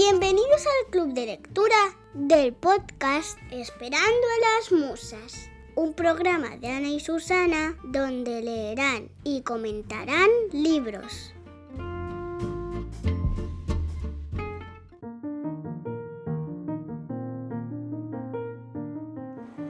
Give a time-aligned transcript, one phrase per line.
[0.00, 1.74] Bienvenidos al Club de Lectura
[2.14, 9.42] del podcast Esperando a las Musas, un programa de Ana y Susana donde leerán y
[9.42, 11.34] comentarán libros.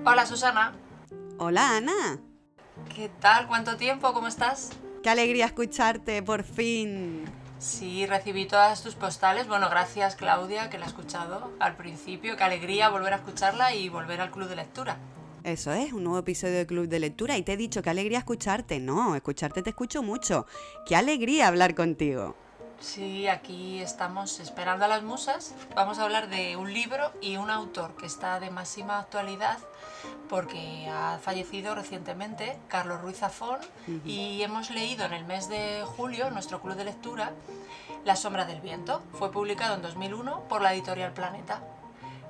[0.05, 0.75] Hola Susana,
[1.39, 2.21] Hola Ana,
[2.95, 3.49] ¿qué tal?
[3.49, 4.13] ¿Cuánto tiempo?
[4.13, 4.73] ¿Cómo estás?
[5.03, 7.25] qué alegría escucharte por fin.
[7.59, 9.49] Sí, recibí todas tus postales.
[9.49, 12.37] Bueno, gracias Claudia, que la ha escuchado al principio.
[12.37, 14.97] Qué alegría volver a escucharla y volver al club de lectura.
[15.45, 18.19] Eso es, un nuevo episodio de Club de Lectura y te he dicho qué alegría
[18.19, 18.81] escucharte.
[18.81, 20.47] No, escucharte te escucho mucho.
[20.85, 22.37] Qué alegría hablar contigo.
[22.81, 25.55] Sí, aquí estamos esperando a las musas.
[25.75, 29.59] Vamos a hablar de un libro y un autor que está de máxima actualidad
[30.29, 33.59] porque ha fallecido recientemente, Carlos Ruiz Zafón,
[34.05, 37.33] y hemos leído en el mes de julio, en nuestro club de lectura,
[38.05, 39.03] La sombra del viento.
[39.13, 41.63] Fue publicado en 2001 por la editorial Planeta.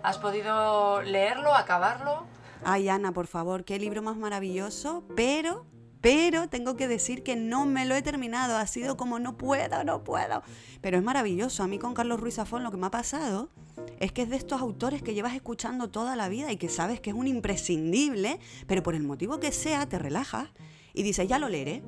[0.02, 2.24] ¿Has podido leerlo, acabarlo?
[2.64, 5.66] Ay Ana, por favor, qué libro más maravilloso, pero...
[6.00, 9.82] Pero tengo que decir que no me lo he terminado, ha sido como no puedo,
[9.84, 10.42] no puedo.
[10.80, 13.50] Pero es maravilloso, a mí con Carlos Ruiz Zafón lo que me ha pasado
[13.98, 17.00] es que es de estos autores que llevas escuchando toda la vida y que sabes
[17.00, 20.50] que es un imprescindible, pero por el motivo que sea te relajas
[20.94, 21.82] y dices, ya lo leeré.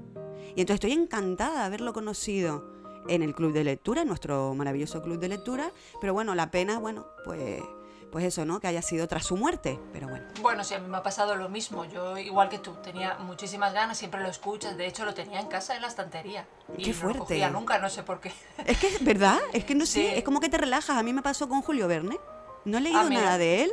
[0.56, 5.02] Y entonces estoy encantada de haberlo conocido en el club de lectura, en nuestro maravilloso
[5.02, 7.62] club de lectura, pero bueno, la pena, bueno, pues,
[8.11, 8.61] pues eso, ¿no?
[8.61, 10.27] Que haya sido tras su muerte, pero bueno.
[10.42, 11.84] Bueno, sí, a mí me ha pasado lo mismo.
[11.84, 14.77] Yo, igual que tú, tenía muchísimas ganas, siempre lo escuchas.
[14.77, 16.47] De hecho, lo tenía en casa en la estantería.
[16.77, 17.19] Y Qué no fuerte.
[17.19, 18.33] lo cogía nunca, no sé por qué.
[18.67, 20.06] Es que es verdad, es que no sé, Sí.
[20.17, 20.97] es como que te relajas.
[20.97, 22.19] A mí me pasó con Julio Verne.
[22.64, 23.72] No he leído Ah, nada de él.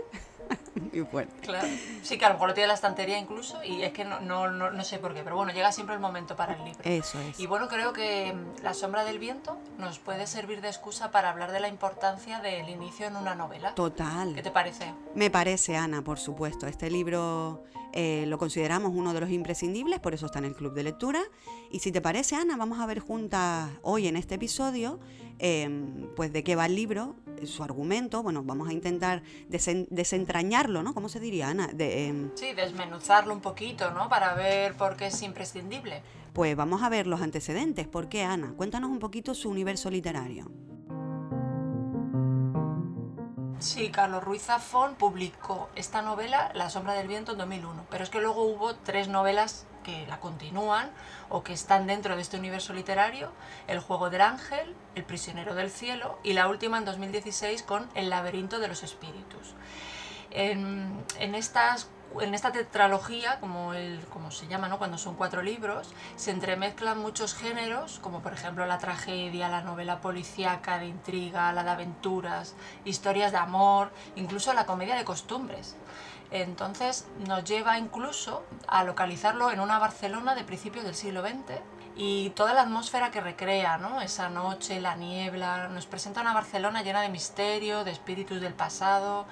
[0.94, 1.34] Muy fuerte.
[1.42, 1.68] Claro.
[2.02, 4.20] Sí, que a lo mejor lo tiene en la estantería incluso y es que no,
[4.22, 6.80] no, no, no sé por qué, pero bueno, llega siempre el momento para el libro.
[6.84, 7.40] Eso es.
[7.40, 11.30] Y bueno, creo que mm, La sombra del viento nos puede servir de excusa para
[11.30, 13.70] hablar de la importancia del inicio en una novela.
[13.70, 14.36] ¿Qué Total.
[14.42, 14.94] te parece?
[15.16, 16.68] Me parece, Ana, por supuesto.
[16.68, 20.74] Este libro eh, lo consideramos uno de los imprescindibles, por eso está en el club
[20.74, 21.22] de lectura.
[21.72, 25.00] Y si te parece, Ana, vamos a ver juntas hoy en este episodio,
[25.40, 25.70] eh,
[26.16, 27.16] pues de qué va el libro,
[27.46, 28.24] su argumento.
[28.24, 30.94] Bueno, vamos a intentar desen- desentrañarlo, ¿no?
[30.94, 31.68] ¿Cómo se diría, Ana?
[31.68, 34.10] De, em, Sí, desmenuzarlo un poquito, ¿no?
[34.10, 36.02] Para ver por qué es imprescindible.
[36.34, 37.88] pues vamos a ver los antecedentes.
[37.88, 38.54] ¿Por qué, Ana?
[38.56, 40.52] Cuéntanos un poquito su universo literario.
[43.60, 48.10] Sí, Carlos Ruiz Zafón publicó esta novela, La sombra del viento, en 2001, pero es
[48.12, 50.90] que luego hubo tres novelas que la continúan
[51.30, 53.32] o que están dentro de este universo literario,
[53.68, 58.10] El juego del ángel, El prisionero del cielo y la última en 2016 con El
[58.10, 59.56] laberinto de los espíritus.
[60.30, 61.06] En,
[61.36, 61.88] estas,
[62.20, 63.72] en esta tetralogía, como,
[64.12, 64.78] como se llama, ¿no?
[64.78, 70.02] cuando son cuatro libros, se entremezclan muchos géneros, como por ejemplo la tragedia, la novela
[70.02, 75.78] policíaca de intriga, la de aventuras, historias de amor, incluso la comedia de costumbres.
[76.32, 81.62] Entonces nos lleva incluso a localizarlo en una Barcelona de principios del siglo XX
[81.96, 84.02] y toda la atmósfera que recrea, ¿no?
[84.02, 89.26] Esa noche, la niebla, nos presenta una Barcelona llena de misterio, de espíritus del pasado.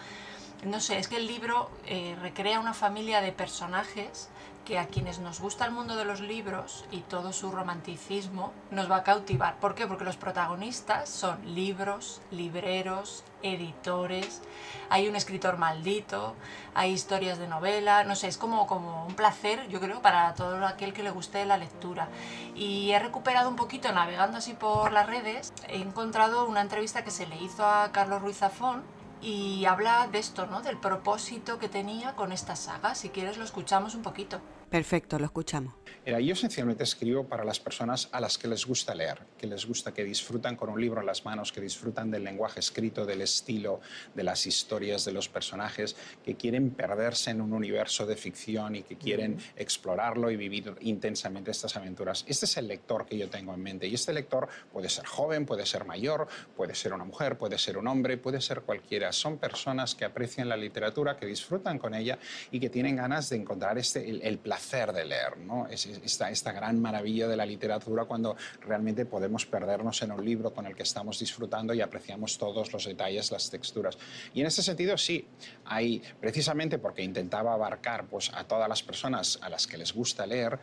[0.63, 4.29] No sé, es que el libro eh, recrea una familia de personajes
[4.65, 8.89] que a quienes nos gusta el mundo de los libros y todo su romanticismo nos
[8.89, 9.57] va a cautivar.
[9.59, 9.87] ¿Por qué?
[9.87, 14.41] Porque los protagonistas son libros, libreros, editores,
[14.89, 16.35] hay un escritor maldito,
[16.73, 20.65] hay historias de novela, no sé, es como, como un placer, yo creo, para todo
[20.65, 22.09] aquel que le guste la lectura.
[22.55, 27.11] Y he recuperado un poquito, navegando así por las redes, he encontrado una entrevista que
[27.11, 28.83] se le hizo a Carlos Ruiz Zafón
[29.25, 30.61] y habla de esto, ¿no?
[30.61, 32.93] Del propósito que tenía con esta saga.
[32.93, 34.39] Si quieres lo escuchamos un poquito.
[34.75, 35.73] Perfecto, lo escuchamos.
[36.05, 39.65] Mira, yo esencialmente escribo para las personas a las que les gusta leer, que les
[39.65, 43.21] gusta, que disfrutan con un libro en las manos, que disfrutan del lenguaje escrito, del
[43.21, 43.79] estilo,
[44.13, 48.83] de las historias de los personajes, que quieren perderse en un universo de ficción y
[48.83, 52.25] que quieren explorarlo y vivir intensamente estas aventuras.
[52.27, 55.45] Este es el lector que yo tengo en mente y este lector puede ser joven,
[55.45, 59.11] puede ser mayor, puede ser una mujer, puede ser un hombre, puede ser cualquiera.
[59.13, 62.19] Son personas que aprecian la literatura, que disfrutan con ella
[62.51, 65.37] y que tienen ganas de encontrar este, el, el placer de leer,
[65.69, 70.65] esta, esta gran maravilla de la literatura cuando realmente podemos perdernos en un libro con
[70.65, 73.97] el que estamos disfrutando y apreciamos todos los detalles, las texturas.
[74.33, 75.27] Y en ese sentido sí,
[75.65, 80.25] hay precisamente porque intentaba abarcar pues, a todas las personas a las que les gusta
[80.25, 80.59] leer,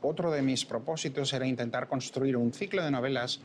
[0.00, 3.40] otro de mis propósitos era intentar construir un ciclo de novelas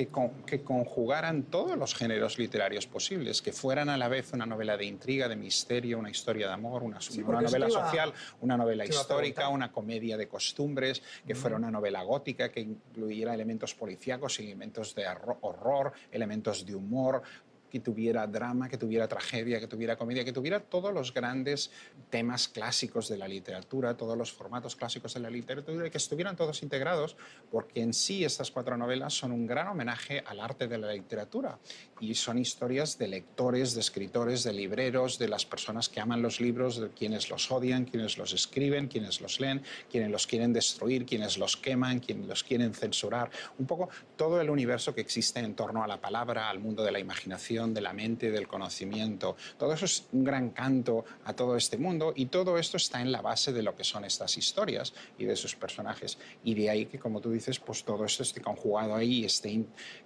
[0.00, 4.46] que, con- que conjugaran todos los géneros literarios posibles, que fueran a la vez una
[4.46, 8.56] novela de intriga, de misterio, una historia de amor, una, Sí, novela iba- social, una
[8.56, 14.38] novela histórica, una comedia de costumbres, que fuera una novela gótica, que incluyera elementos policíacos,
[14.40, 15.04] elementos de
[15.42, 17.22] horror, elementos de humor,
[17.70, 21.70] que tuviera drama, que tuviera tragedia, que tuviera comedia, que tuviera todos los grandes
[22.10, 26.36] temas clásicos de la literatura, todos los formatos clásicos de la literatura y que estuvieran
[26.36, 27.16] todos integrados,
[27.50, 31.58] porque en sí estas cuatro novelas son un gran homenaje al arte de la literatura.
[32.00, 36.40] Y son historias de lectores, de escritores, de libreros, de las personas que aman los
[36.40, 41.04] libros, de quienes los odian, quienes los escriben, quienes los leen, quienes los quieren destruir,
[41.04, 45.54] quienes los queman, quienes los quieren censurar, un poco todo el universo que existe en
[45.54, 49.36] torno a la palabra, al mundo de la imaginación, de la mente, del conocimiento.
[49.58, 53.12] Todo eso es un gran canto a todo este mundo y todo esto está en
[53.12, 56.18] la base de lo que son estas historias y de sus personajes.
[56.44, 59.50] Y de ahí que, como tú dices, pues todo esto esté conjugado ahí, esté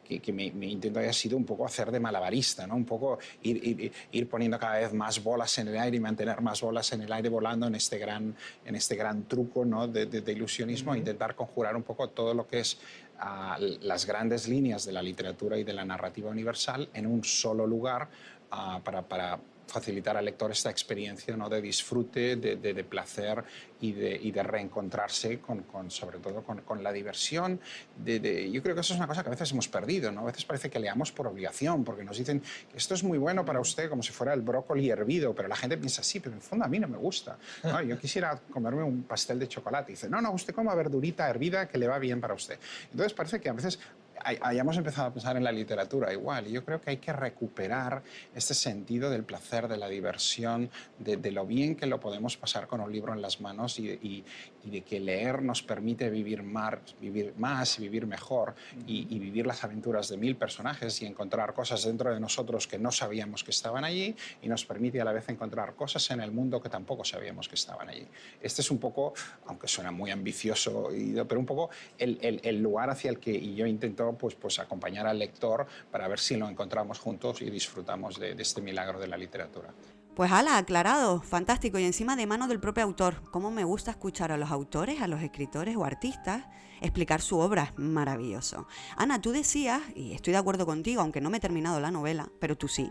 [0.04, 2.76] que, que mi, intento haya sido un poco hacer de malabarista, ¿no?
[2.76, 6.60] un poco ir, ir, poniendo cada vez más bolas en el aire y mantener más
[6.60, 8.34] bolas en el aire volando en este gran,
[8.64, 9.88] en este gran truco ¿no?
[9.88, 12.78] de, de, ilusionismo, intentar conjurar un poco todo lo que es
[13.18, 17.66] a las grandes líneas de la literatura y de la narrativa universal en un solo
[17.66, 18.08] lugar
[18.52, 21.48] uh, para, para facilitar al lector esta experiencia ¿no?
[21.48, 23.42] de disfrute, de, de, placer
[23.80, 27.60] y de, y de reencontrarse con, con, sobre todo con, con la diversión.
[27.96, 30.22] De, yo creo que eso es una cosa que a veces hemos perdido, ¿no?
[30.22, 33.44] a veces parece que leamos por obligación, porque nos dicen que esto es muy bueno
[33.44, 36.38] para usted como si fuera el brócoli hervido, pero la gente piensa, sí, pero en
[36.38, 37.38] el fondo a mí no me gusta.
[37.62, 37.82] ¿no?
[37.82, 41.68] Yo quisiera comerme un pastel de chocolate y dice, no, no, usted coma verdurita hervida
[41.68, 42.58] que le va bien para usted.
[42.90, 43.78] Entonces parece que a veces
[44.22, 46.46] hayamos empezado a pensar en la literatura igual.
[46.46, 48.02] Y yo creo que hay que recuperar
[48.34, 52.80] este sentido del placer, de la diversión, de, lo bien que lo podemos pasar con
[52.80, 54.24] un libro en las manos y,
[54.64, 58.54] de que leer nos permite vivir más, vivir, más, vivir mejor
[58.86, 62.90] y, vivir las aventuras de mil personajes y encontrar cosas dentro de nosotros que no
[62.90, 66.60] sabíamos que estaban allí y nos permite a la vez encontrar cosas en el mundo
[66.60, 68.06] que tampoco sabíamos que estaban allí.
[68.40, 69.14] Este es un poco,
[69.46, 70.88] aunque suena muy ambicioso,
[71.28, 75.18] pero un poco el, el lugar hacia el que yo intento pues, pues acompañar al
[75.18, 79.70] lector para ver si lo encontramos juntos y disfrutamos de, este milagro de la literatura.
[80.14, 83.22] Pues ala, aclarado, fantástico y encima de mano del propio autor.
[83.32, 86.44] Cómo me gusta escuchar a los autores, a los escritores o artistas
[86.80, 88.66] explicar su obra, maravilloso.
[88.96, 92.28] Ana, tú decías, y estoy de acuerdo contigo, aunque no me he terminado la novela,
[92.40, 92.90] pero tú sí.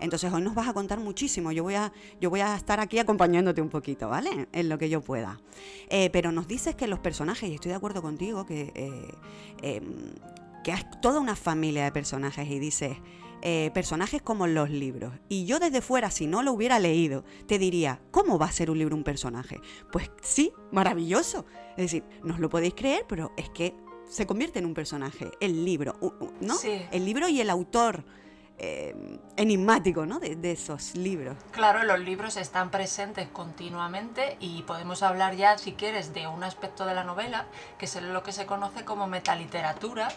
[0.00, 1.52] Entonces hoy nos vas a contar muchísimo.
[1.52, 4.48] Yo voy a, yo voy a estar aquí acompañándote un poquito, ¿vale?
[4.52, 5.40] En lo que yo pueda.
[5.88, 9.14] Eh, pero nos dices que los personajes, y estoy de acuerdo contigo, que eh,
[9.62, 10.14] em,
[10.62, 12.96] que es toda una familia de personajes y dices,
[13.44, 15.12] eh, personajes como los libros.
[15.28, 18.70] Y yo desde fuera, si no lo hubiera leído, te diría, ¿cómo va a ser
[18.70, 19.60] un libro un personaje?
[19.90, 21.44] Pues sí, maravilloso.
[21.70, 23.74] Es decir, no os lo podéis creer, pero es que
[24.08, 25.98] se convierte en un personaje, el libro,
[26.40, 26.54] ¿no?
[26.92, 28.04] El libro y el autor.
[28.64, 30.20] Eh, enigmático ¿no?
[30.20, 31.36] De, de, esos libros.
[31.50, 36.86] Claro, los libros están presentes continuamente y podemos hablar ya, si quieres, de un aspecto
[36.86, 40.10] de la novela, que es lo que se conoce como metaliteratura,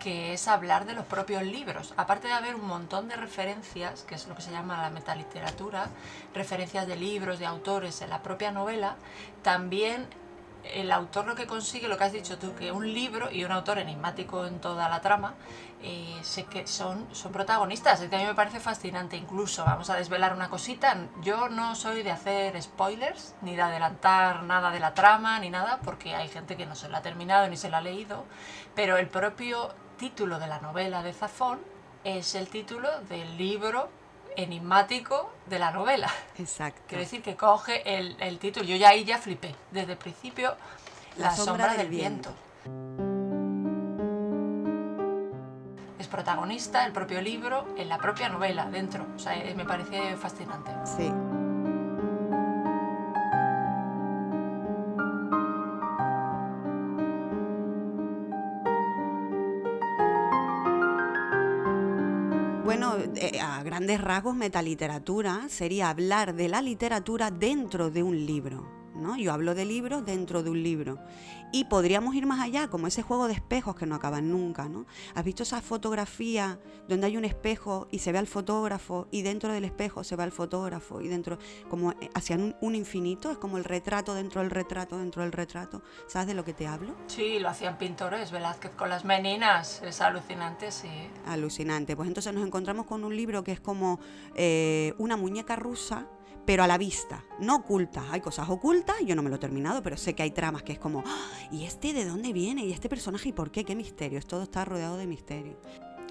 [0.00, 1.94] que es hablar de los propios libros.
[1.96, 5.88] Aparte de haber un montón de referencias, que es lo que se llama la metaliteratura,
[6.34, 8.96] referencias de libros, de autores en la propia novela,
[9.42, 10.06] también
[10.64, 13.52] el autor lo que consigue, lo que has dicho tú, que un libro y un
[13.52, 15.34] autor enigmático en toda la trama,
[15.82, 18.00] eh, sé que son, son protagonistas.
[18.00, 19.16] Es que a mí me parece fascinante.
[19.16, 24.42] Incluso, vamos a desvelar una cosita, yo no soy de hacer spoilers, ni de adelantar
[24.42, 27.48] nada de la trama, ni nada, porque hay gente que no se la ha terminado
[27.48, 28.24] ni se la ha leído,
[28.74, 31.60] pero el propio título de la novela de Zafón
[32.04, 33.88] es el título del libro
[34.36, 36.10] enigmático de la novela.
[36.38, 36.82] Exacto.
[36.86, 38.66] Quiero decir que coge el, el título.
[38.66, 39.54] Yo ya ahí ya flipé.
[39.70, 40.56] Desde el principio,
[41.16, 42.30] La, sombra, del, viento.
[45.98, 49.06] Es protagonista el propio libro, en la propia novela, dentro.
[49.16, 50.70] O sea, me parece fascinante.
[50.84, 51.10] Sí.
[63.18, 68.75] Eh, a grandes rasgos, metaliteratura sería hablar de la literatura dentro de un libro.
[68.96, 69.16] ¿No?
[69.16, 70.98] Yo hablo de libros dentro de un libro.
[71.52, 74.86] Y podríamos ir más allá, como ese juego de espejos que no acaban nunca, ¿no?
[75.14, 79.52] ¿Has visto esa fotografía donde hay un espejo y se ve al fotógrafo y dentro
[79.52, 81.38] del espejo se ve al fotógrafo y dentro,
[81.70, 85.82] como hacia un, infinito, es como el retrato dentro del retrato, dentro del retrato.
[86.08, 86.94] ¿Sabes de lo que te hablo?
[87.06, 90.90] Sí, lo hacían pintores, Velázquez con las meninas, es alucinante, sí.
[91.26, 91.96] Alucinante.
[91.96, 94.00] Pues entonces nos encontramos con un libro que es como
[94.34, 96.06] eh, una muñeca rusa
[96.46, 98.04] pero a la vista, no oculta.
[98.10, 100.72] Hay cosas ocultas, yo no me lo he terminado, pero sé que hay tramas que
[100.72, 101.28] es como, ¡Ah!
[101.50, 102.64] ¿y este de dónde viene?
[102.64, 103.64] ¿Y este personaje y por qué?
[103.64, 104.20] ¿Qué misterio?
[104.22, 105.60] Todo está rodeado de misterio.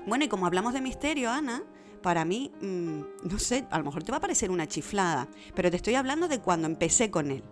[0.06, 1.64] Bueno, y como hablamos de misterio, Ana,
[2.04, 5.72] para mí, mm, no sé, a lo mejor te va a parecer una chiflada, pero
[5.72, 7.44] te estoy hablando de cuando empecé con él.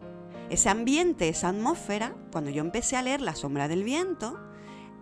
[0.49, 4.39] Ese ambiente, esa atmósfera, cuando yo empecé a leer La sombra del viento,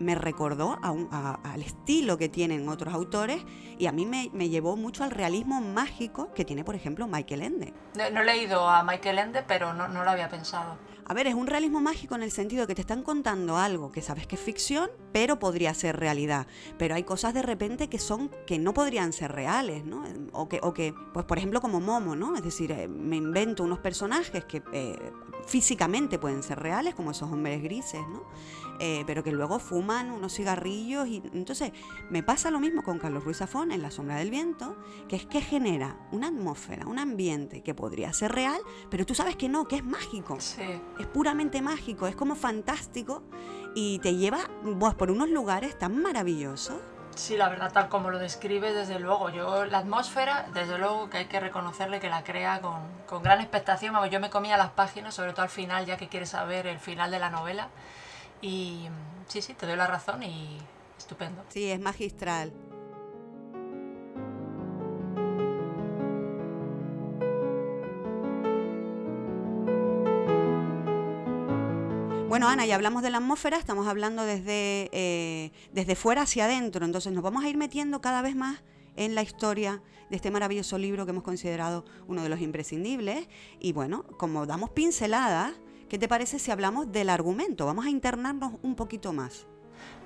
[0.02, 3.44] me recordó al estilo que tienen otros autores
[3.78, 7.74] y a mí me, llevó mucho al realismo mágico que tiene, por ejemplo, Michael Ende.
[7.96, 10.78] No, he leído a Michael Ende, pero no, no lo había pensado.
[11.12, 13.92] A ver, es un realismo mágico en el sentido de que te están contando algo
[13.92, 16.48] que sabes que es ficción, pero podría ser realidad.
[16.78, 20.06] Pero hay cosas de repente que son que no podrían ser reales, ¿no?
[20.32, 22.38] O que, o que pues por ejemplo como Momo, ¿no?
[22.38, 25.12] Es decir, eh, me invento unos personajes que eh,
[25.46, 28.24] físicamente pueden ser reales, como esos hombres grises, ¿no?
[28.80, 31.72] Eh, pero que luego fuman unos cigarrillos y entonces
[32.10, 34.76] me pasa lo mismo con Carlos Ruiz Zafón en La sombra del viento,
[35.08, 38.60] que es que genera una atmósfera, un ambiente que podría ser real,
[38.90, 40.38] pero tú sabes que no, que es mágico.
[40.38, 43.24] Es puramente mágico, es como fantástico
[43.76, 44.40] y te lleva
[44.98, 46.78] por unos lugares tan maravillosos.
[47.16, 49.30] Sí, la verdad, tal como lo describe, desde luego.
[49.30, 53.42] Yo, la atmósfera, desde luego que hay que reconocerle que la crea con, con gran
[53.42, 53.94] expectación.
[54.10, 57.12] Yo me comía las páginas, sobre todo al final, ya que quieres saber el final
[57.12, 57.68] de la novela.
[58.42, 58.88] Y
[59.28, 60.58] sí, sí, te doy la razón y
[60.98, 61.44] estupendo.
[61.50, 62.52] Sí, es magistral.
[72.28, 76.86] Bueno, Ana, ya hablamos de la atmósfera, estamos hablando desde, eh, desde fuera hacia adentro,
[76.86, 78.64] entonces nos vamos a ir metiendo cada vez más
[78.96, 83.28] en la historia de este maravilloso libro que hemos considerado uno de los imprescindibles.
[83.60, 85.54] Y bueno, como damos pinceladas,
[85.92, 87.66] ¿Qué te parece si hablamos del argumento?
[87.66, 89.46] Vamos a internarnos un poquito más.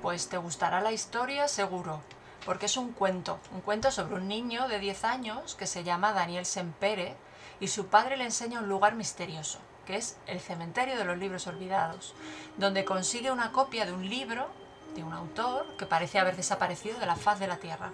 [0.02, 2.02] Pues te gustará la historia seguro,
[2.44, 6.12] porque es un cuento, un cuento sobre un niño de 10 años que se llama
[6.12, 7.16] Daniel Sempere
[7.60, 11.46] y su padre le enseña un lugar misterioso, que es el cementerio de los libros
[11.46, 12.16] olvidados,
[12.58, 14.48] donde consigue una copia de un libro
[14.96, 17.94] de un autor que parece haber desaparecido de la faz de la Tierra.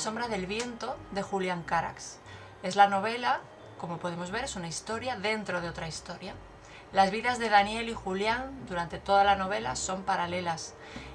[0.00, 2.16] Sombra del viento de Julián Carax.
[2.62, 3.40] Es la novela,
[3.76, 6.32] como podemos ver, es una historia dentro de otra historia.
[6.94, 10.72] Las vidas de Daniel y Julián durante toda la novela son paralelas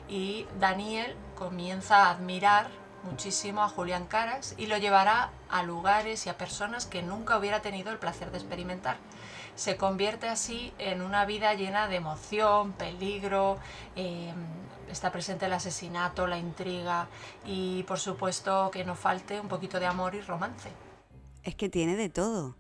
[0.08, 2.68] y Daniel comienza a admirar
[3.01, 7.63] muchísimo a Julián Carax y lo llevará a lugares y a personas que nunca hubiera
[7.63, 8.98] tenido el placer de experimentar.
[9.56, 13.58] Se convierte así en una vida llena de emoción, peligro,
[13.96, 14.32] eh,
[14.96, 17.08] está presente el asesinato, la intriga
[17.46, 20.70] y por supuesto que no falte un poquito de amor y romance.
[21.44, 22.56] Es que tiene de todo.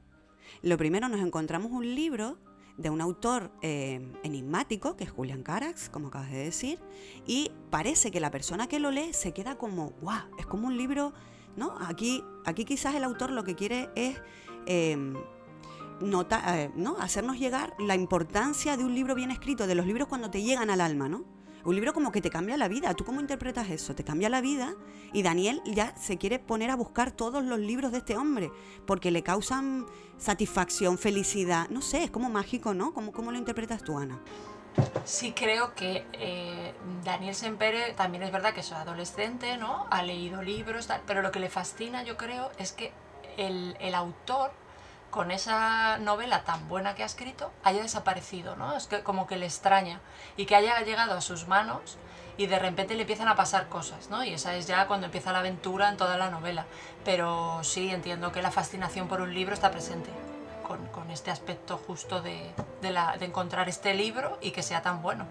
[0.61, 2.37] Lo primero nos encontramos un libro
[2.77, 6.79] de un autor eh, enigmático, que es Julian Carax, como acabas de decir,
[7.25, 10.77] y parece que la persona que lo lee se queda como, guau, es como un
[10.77, 11.13] libro,
[11.55, 11.73] ¿no?
[11.87, 14.19] Aquí, aquí quizás el autor lo que quiere es
[16.01, 16.97] nota, eh, ¿no?
[16.99, 20.69] hacernos llegar la importancia de un libro bien escrito, de los libros cuando te llegan
[20.69, 21.34] al alma, ¿no?
[21.65, 22.93] Un libro como que te cambia la vida.
[22.93, 23.95] ¿Tú cómo interpretas eso?
[23.95, 24.75] Te cambia la vida
[25.13, 28.51] y Daniel ya se quiere poner a buscar todos los libros de este hombre
[28.85, 31.67] porque le causan satisfacción, felicidad.
[31.69, 32.93] No sé, es como mágico, ¿no?
[32.93, 34.19] ¿Cómo, cómo lo interpretas tú, Ana?
[35.05, 39.87] Sí, creo que eh, Daniel Sempere también es verdad que es adolescente, ¿no?
[39.89, 42.91] Ha leído libros, pero lo que le fascina, yo creo, es que
[43.37, 44.51] el, el autor
[45.15, 48.75] con esa novela tan buena que ha escrito haya desaparecido, ¿no?
[48.75, 50.01] Es que como que le extraña
[50.35, 51.97] y que haya llegado a sus manos
[52.35, 54.25] y de repente le empiezan a pasar cosas, ¿no?
[54.25, 56.65] Y esa es ya cuando empieza la aventura en toda la novela.
[57.05, 60.09] Pero sí, entiendo que la fascinación por un libro está presente,
[60.67, 65.01] con, con este aspecto justo de, de, de encontrar este libro y que sea tan
[65.01, 65.25] bueno.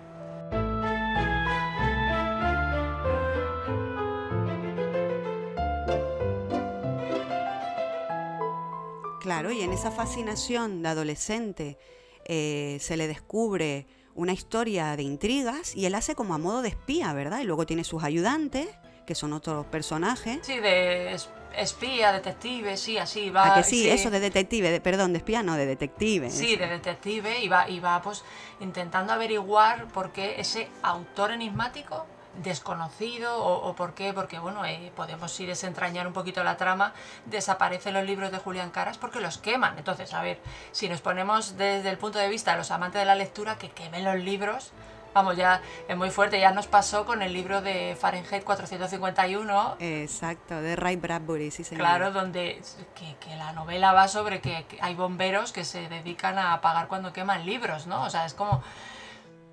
[9.24, 11.78] Claro, y en esa fascinación de adolescente
[12.26, 16.68] eh, se le descubre una historia de intrigas y él hace como a modo de
[16.68, 17.40] espía, ¿verdad?
[17.40, 18.68] Y luego tiene sus ayudantes,
[19.06, 20.40] que son otros personajes.
[20.42, 21.16] Sí, de
[21.56, 23.54] espía, detective, sí, así va.
[23.54, 26.28] ¿A que sí, eso de detective, perdón, de espía no, de detective.
[26.28, 28.22] Sí, de detective y va, y va pues
[28.60, 32.04] intentando averiguar por qué ese autor enigmático
[32.42, 36.92] desconocido o, por qué, porque bueno, eh, podemos ir desentrañar un poquito la trama,
[37.26, 39.78] desaparecen los libros de Julián Caras porque los queman.
[39.78, 40.40] Entonces, a ver,
[40.72, 43.70] si nos ponemos desde el punto de vista de los amantes de la lectura, que
[43.70, 44.72] quemen los libros,
[45.14, 49.76] vamos, ya es muy fuerte, ya nos pasó con el libro de Fahrenheit 451.
[49.78, 51.80] Exacto, de Ray Bradbury, sí señor.
[51.80, 52.60] Claro, donde
[52.94, 57.12] que, que la novela va sobre que, hay bomberos que se dedican a apagar cuando
[57.12, 58.02] queman libros, ¿no?
[58.02, 58.62] O sea, es como...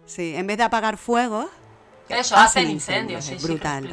[0.07, 1.50] Sí, en vez de apagar fuego,
[2.20, 3.89] eso, hace el incendio, sí, es brutal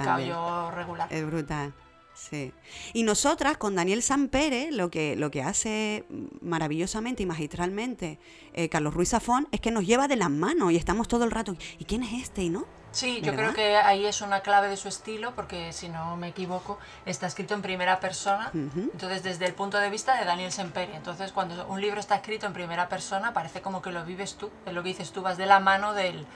[0.74, 1.12] regular.
[1.12, 1.74] Es brutal.
[2.14, 2.52] Sí.
[2.94, 6.04] Y nosotras, con Daniel Sampere, lo que, lo que hace
[6.40, 8.18] maravillosamente y magistralmente
[8.54, 11.30] eh, Carlos Ruiz Zafón es que nos lleva de las manos y estamos todo el
[11.30, 12.42] rato, ¿y quién es este?
[12.42, 12.66] ¿Y no?
[12.90, 13.52] Sí, yo ¿Verdad?
[13.52, 17.26] creo que ahí es una clave de su estilo, porque si no me equivoco, está
[17.26, 20.92] escrito en primera persona, entonces desde el punto de vista de Daniel Semperi.
[20.94, 24.50] Entonces, cuando un libro está escrito en primera persona, parece como que lo vives tú,
[24.64, 26.26] es lo que dices tú, vas de la mano del,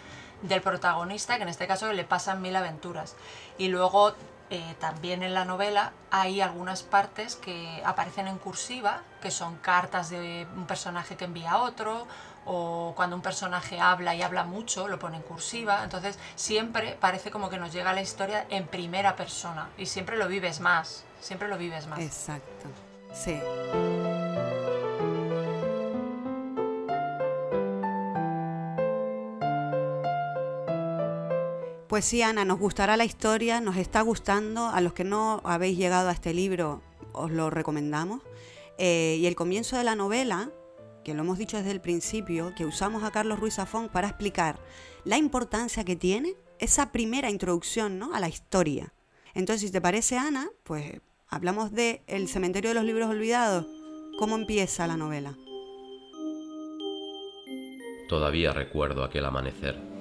[0.42, 3.16] del protagonista, que en este caso le pasan mil aventuras.
[3.58, 4.14] Y luego,
[4.50, 10.10] eh, también en la novela, hay algunas partes que aparecen en cursiva, que son cartas
[10.10, 12.06] de un personaje que envía a otro,
[12.44, 15.82] o cuando un personaje habla y habla mucho, lo pone en cursiva.
[15.84, 20.28] Entonces siempre parece como que nos llega la historia en primera persona y siempre lo
[20.28, 22.00] vives más, siempre lo vives más.
[22.00, 22.66] Exacto.
[23.12, 23.40] Sí.
[31.92, 34.68] Pues sí, Ana, nos gustará la historia, nos está gustando.
[34.68, 36.80] A los que no habéis llegado a este libro,
[37.12, 38.22] os lo recomendamos.
[38.78, 40.48] Eh, y el comienzo de la novela,
[41.04, 44.58] que lo hemos dicho desde el principio, que usamos a Carlos Ruiz Zafón para explicar
[45.04, 48.14] la importancia que tiene esa primera introducción ¿no?
[48.14, 48.94] a la historia.
[49.34, 53.66] Entonces, si te parece, Ana, pues hablamos de El cementerio de los libros olvidados.
[54.18, 55.36] ¿Cómo empieza la novela?
[58.08, 59.91] Todavía recuerdo aquel amanecer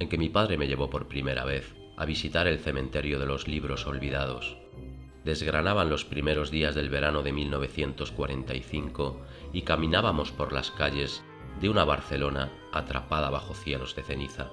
[0.00, 3.46] en que mi padre me llevó por primera vez a visitar el cementerio de los
[3.46, 4.56] libros olvidados.
[5.24, 9.20] Desgranaban los primeros días del verano de 1945
[9.52, 11.22] y caminábamos por las calles
[11.60, 14.50] de una Barcelona atrapada bajo cielos de ceniza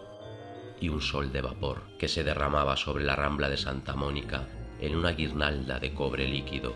[0.79, 4.47] y un sol de vapor que se derramaba sobre la rambla de Santa Mónica
[4.79, 6.75] en una guirnalda de cobre líquido.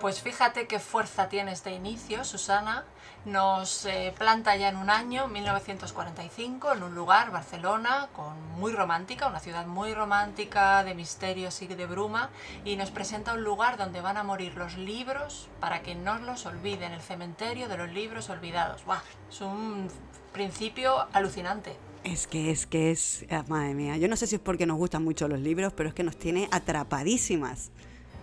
[0.00, 2.84] Pues fíjate qué fuerza tiene este inicio, Susana.
[3.26, 9.26] Nos eh, planta ya en un año, 1945, en un lugar, Barcelona, con, muy romántica,
[9.26, 12.30] una ciudad muy romántica, de misterios y de bruma,
[12.64, 16.46] y nos presenta un lugar donde van a morir los libros para que no los
[16.46, 18.82] olviden, el cementerio de los libros olvidados.
[18.86, 19.02] ¡Buah!
[19.28, 19.88] Es un
[20.32, 21.76] principio alucinante.
[22.04, 24.78] Es que es que es, ah, madre mía, yo no sé si es porque nos
[24.78, 27.70] gustan mucho los libros, pero es que nos tiene atrapadísimas.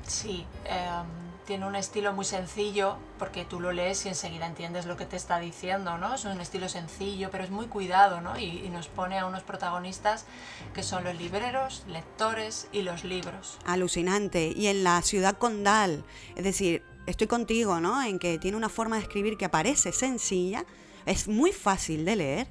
[0.08, 4.98] Sí, em, tiene un estilo muy sencillo porque tú lo lees y enseguida entiendes lo
[4.98, 6.14] que te está diciendo, ¿no?
[6.14, 8.38] Es un estilo sencillo, pero es muy cuidado, ¿no?
[8.38, 10.26] Y, nos pone a unos protagonistas
[10.74, 13.58] que son los libreros, lectores y los libros.
[13.66, 14.54] Alucinante.
[14.56, 16.04] Y en la ciudad condal,
[16.36, 18.04] es decir, estoy contigo, ¿no?
[18.04, 20.66] En que tiene una forma de escribir que aparece sencilla,
[21.06, 22.48] es muy fácil de leer,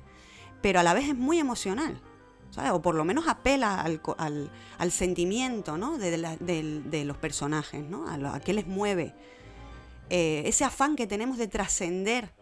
[0.63, 2.01] pero a la vez es muy emocional.
[2.73, 5.99] O por lo menos apela al, al- al sentimiento ¿no?
[5.99, 8.09] de, la- de los personajes, ¿no?
[8.09, 9.15] a, lo, a qué les mueve.
[10.09, 12.33] Eh, ese afán que tenemos de trascender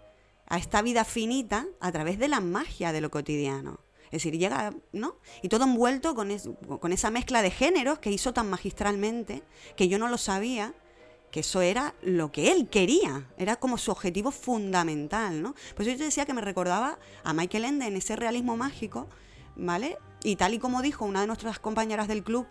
[0.47, 3.81] a esta vida finita a través de la magia de lo cotidiano.
[4.07, 5.17] Es decir, llega, ¿no?
[5.43, 6.49] Y todo envuelto con, es-
[6.81, 9.43] con esa mezcla de géneros que hizo tan magistralmente,
[9.77, 10.75] que yo no lo sabía,
[11.33, 15.55] que eso era lo que él quería, era como su objetivo fundamental, ¿no?
[15.75, 19.09] Pues yo te decía que me recordaba a Michael Ende en ese realismo mágico,
[19.57, 19.99] ¿vale?
[20.23, 22.47] Y tal y como dijo una de nuestras compañeras del club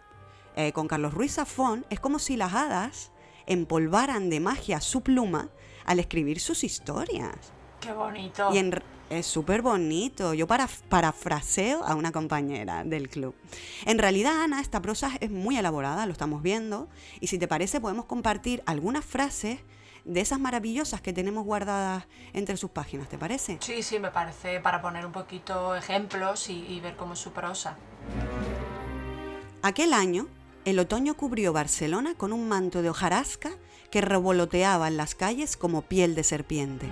[0.55, 3.11] eh, con Carlos Ruiz Zafón, es como si las hadas
[3.47, 5.49] empolvaran de magia su pluma
[5.85, 7.35] al escribir sus historias.
[7.81, 8.53] ¡Qué bonito!
[8.53, 10.33] Y en r- es súper bonito.
[10.33, 13.35] Yo para, parafraseo a una compañera del club.
[13.85, 16.87] En realidad, Ana, esta prosa es muy elaborada, lo estamos viendo.
[17.19, 19.59] Y si te parece, podemos compartir algunas frases
[20.05, 23.57] de esas maravillosas que tenemos guardadas entre sus páginas, ¿te parece?
[23.61, 27.31] Sí, sí, me parece para poner un poquito ejemplos y, y ver cómo es su
[27.31, 27.77] prosa.
[29.61, 30.27] Aquel año,
[30.65, 33.51] el otoño cubrió Barcelona con un manto de hojarasca
[33.91, 36.89] que revoloteaba en las calles como piel de serpiente.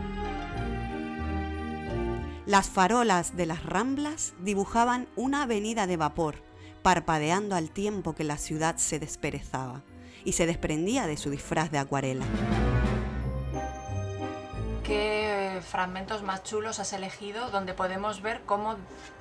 [2.46, 6.44] Las farolas de las ramblas dibujaban una avenida de vapor,
[6.82, 9.84] parpadeando al tiempo que la ciudad se desperezaba
[10.26, 12.26] y se desprendía de su disfraz de acuarela.
[14.92, 18.76] ¿Qué fragmentos más chulos has elegido donde podemos ver cómo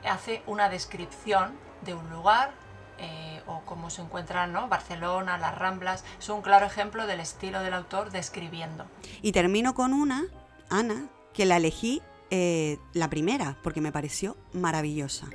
[0.05, 1.53] hace una descripción
[1.85, 2.51] de un lugar
[2.99, 4.67] eh, o cómo se encuentran ¿no?
[4.67, 6.05] Barcelona, las Ramblas?
[6.19, 8.87] Es un claro ejemplo del estilo del autor describiendo.
[9.23, 10.25] Y termino con una,
[10.71, 15.29] Ana, que la elegí eh, la primera porque me pareció maravillosa.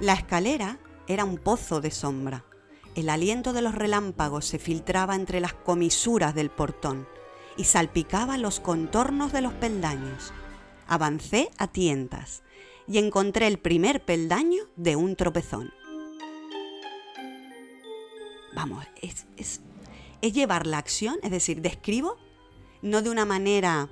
[0.00, 2.42] La escalera era un pozo de sombra.
[2.94, 7.06] El aliento de los relámpagos se filtraba entre las comisuras del portón
[7.58, 10.32] y salpicaba los contornos de los peldaños.
[10.86, 12.42] Avancé a tientas
[12.86, 15.70] y encontré el primer peldaño de un tropezón.
[18.54, 19.60] Vamos, es, es,
[20.22, 22.16] es llevar la acción, es decir, describo
[22.80, 23.90] no de una manera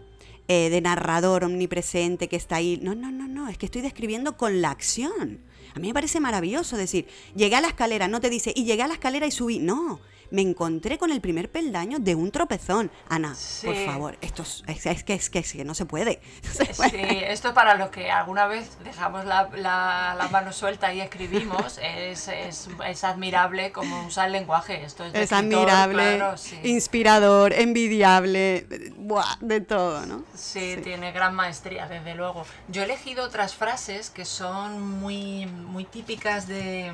[0.48, 2.78] eh, de narrador omnipresente que está ahí.
[2.80, 5.40] No, no, no, no, es que estoy describiendo con la acción.
[5.74, 8.82] A mí me parece maravilloso decir, llegué a la escalera, no te dice, y llegué
[8.82, 9.58] a la escalera y subí.
[9.58, 12.90] No, me encontré con el primer peldaño de un tropezón.
[13.08, 13.36] Ana, por
[13.74, 13.86] Sí.
[13.86, 16.20] favor, esto es, es- es que, es, que, es que no se puede.
[16.44, 16.90] no se puede.
[16.90, 21.78] Sí, esto para los que alguna vez dejamos la, la- la mano suelta y escribimos,
[21.82, 22.68] es, es-
[23.04, 24.82] admirable cómo usa el lenguaje.
[24.84, 26.58] Esto es, escritor, admirable, claro, sí.
[26.64, 30.24] inspirador, envidiable, buah, de todo, ¿no?
[30.34, 32.44] Sí, tiene gran maestría, desde luego.
[32.68, 36.92] Yo he elegido otras frases que son muy, muy típicas de,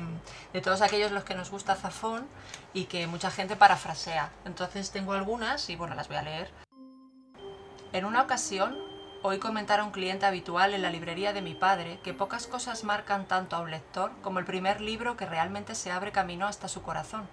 [0.53, 2.25] de todos aquellos los que nos gusta Zafón
[2.73, 4.31] y que mucha gente parafrasea.
[4.45, 6.51] Entonces tengo algunas y bueno, las voy a leer.
[7.91, 8.75] En una ocasión,
[9.21, 12.83] oí comentar a un cliente habitual en la librería de mi padre que pocas cosas
[12.83, 16.67] marcan tanto a un lector como el primer libro que realmente se abre camino hasta
[16.67, 17.27] su corazón.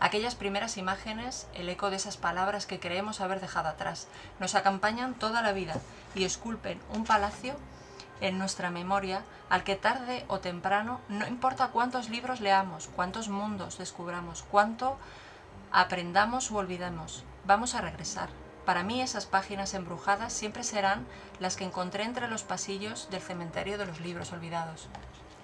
[0.00, 5.14] Aquellas primeras imágenes, el eco de esas palabras que creemos haber dejado atrás, nos acompañan
[5.14, 5.76] toda la vida
[6.14, 7.54] y esculpen un palacio
[8.24, 13.76] en nuestra memoria al que tarde o temprano, no importa cuántos libros leamos, cuántos mundos
[13.76, 14.96] descubramos, cuánto
[15.70, 18.30] aprendamos o olvidemos, vamos a regresar.
[18.64, 21.06] Para mí esas páginas embrujadas siempre serán
[21.38, 24.88] las que encontré entre los pasillos del cementerio de los libros olvidados.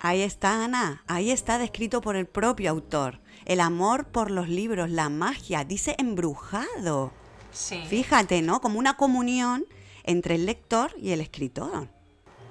[0.01, 3.21] Ahí está, Ana, ahí está descrito por el propio autor.
[3.45, 7.13] El amor por los libros, la magia, dice embrujado.
[7.53, 7.85] Sí.
[7.87, 8.63] Fíjate, ¿no?
[8.63, 9.67] Como una comunión
[10.05, 11.89] entre el lector y el escritor.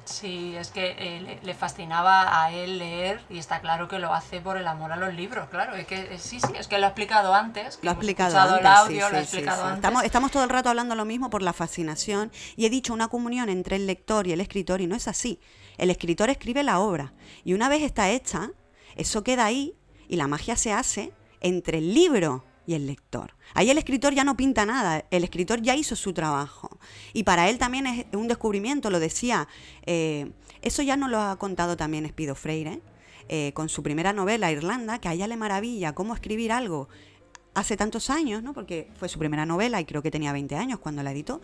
[0.10, 4.42] Sí, es que eh, le, fascinaba a él leer y está claro que lo hace
[4.42, 5.76] por el amor a los libros, claro.
[5.76, 7.78] Es que, eh, sí, sí, es que lo ha explicado antes.
[7.78, 8.58] que Lo ha explicado antes.
[8.58, 9.68] el sí, audio, lo ha sí, sí, explicado sí.
[9.68, 9.78] antes.
[9.78, 13.08] Estamos, estamos todo el rato hablando lo mismo por la fascinación y he dicho una
[13.08, 15.40] comunión entre el lector y el escritor y no es así.
[15.78, 18.52] El escritor escribe la obra y una vez está hecha,
[18.96, 19.76] eso queda ahí
[20.08, 23.34] y la magia se hace entre el libro y el lector.
[23.56, 26.78] Ahí el escritor ya no pinta nada, el escritor ya hizo su trabajo.
[27.14, 29.48] Y para él también es un descubrimiento, lo decía.
[29.88, 32.82] eh, eso ya nos lo ha contado también Espido Freire,
[33.28, 36.90] eh, con su primera novela, Irlanda, que a ella le maravilla cómo escribir algo
[37.56, 38.54] hace tantos años, ¿no?
[38.54, 41.42] Porque fue su primera novela y creo que tenía 20 años cuando la editó.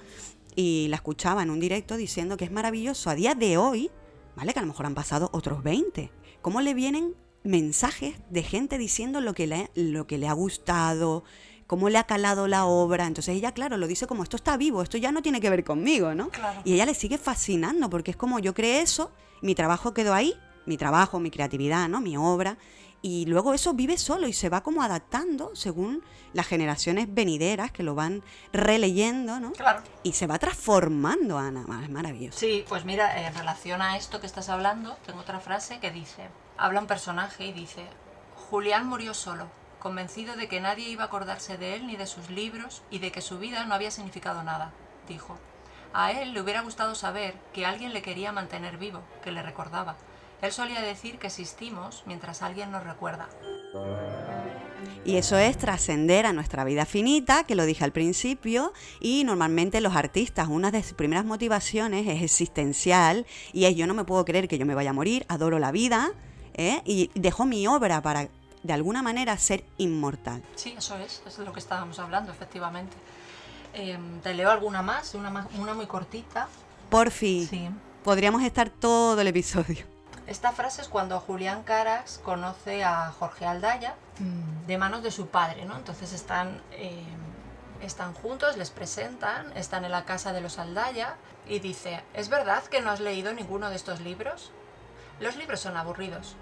[0.56, 3.90] Y la escuchaba en un directo diciendo que es maravilloso a día de hoy,
[4.36, 4.54] ¿vale?
[4.54, 6.12] Que a lo mejor han pasado otros 20.
[6.44, 11.24] ¿Cómo le vienen mensajes de gente diciendo lo que le, lo que le ha gustado,
[11.68, 13.08] cómo le ha calado la obra?
[13.08, 15.64] Entonces ella, claro, lo dice como esto está vivo, esto ya no tiene que ver
[15.64, 16.30] conmigo, ¿no?
[16.30, 16.62] Claro.
[16.66, 20.34] Y ella le sigue fascinando porque es como yo creé eso, mi trabajo quedó ahí,
[20.66, 22.02] mi trabajo, mi creatividad, ¿no?
[22.02, 22.58] Mi obra.
[23.02, 26.02] Y luego eso vive solo y se va como adaptando según
[26.34, 29.52] las generaciones venideras que lo van releyendo, ¿no?
[29.52, 29.84] Claro.
[30.02, 31.66] Y se va transformando, Ana.
[31.84, 32.40] Es maravilloso.
[32.40, 36.30] Sí, pues mira, en relación a esto que estás hablando, tengo otra frase que dice,
[36.58, 37.86] habla un personaje y dice,
[38.50, 39.48] Julián murió solo,
[39.80, 43.12] convencido de que nadie iba a acordarse de él ni de sus libros y de
[43.12, 44.72] que su vida no había significado nada,
[45.08, 45.38] dijo.
[45.94, 49.96] A él le hubiera gustado saber que alguien le quería mantener vivo, que le recordaba.
[50.42, 53.30] Él solía decir que existimos mientras alguien nos recuerda.
[55.06, 59.80] Y eso es trascender a nuestra vida finita, que lo dije al principio, y normalmente
[59.80, 64.26] los artistas, una de sus primeras motivaciones es existencial, y es yo no me puedo
[64.26, 66.12] creer que yo me vaya a morir, adoro la vida,
[66.56, 66.82] ¿eh?
[66.86, 68.28] y dejo mi obra para,
[68.64, 70.42] de alguna manera, ser inmortal.
[70.56, 72.96] Sí, eso es, eso es lo que estábamos hablando, efectivamente.
[73.74, 76.48] Em, te leo alguna más, una, más- una muy cortita.
[76.90, 77.70] Por fin, Sí.
[78.04, 79.86] podríamos estar todo el episodio.
[80.28, 83.96] Esta frase es cuando Julián Carax conoce a Jorge Aldaya
[84.66, 85.76] de manos de su padre, ¿no?
[85.76, 87.04] Entonces están, eh,
[87.82, 91.16] están juntos, les presentan, están en la casa de los Aldaya
[91.48, 94.52] y dice, ¿es verdad que no has leído ninguno de estos libros?
[95.20, 96.36] Los libros son aburridos.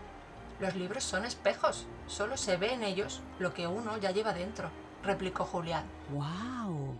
[0.64, 4.70] Los libros son espejos, solo se ve en ellos lo que uno ya lleva dentro,
[5.04, 5.84] replicó Julián.
[6.10, 6.98] ¡Wow!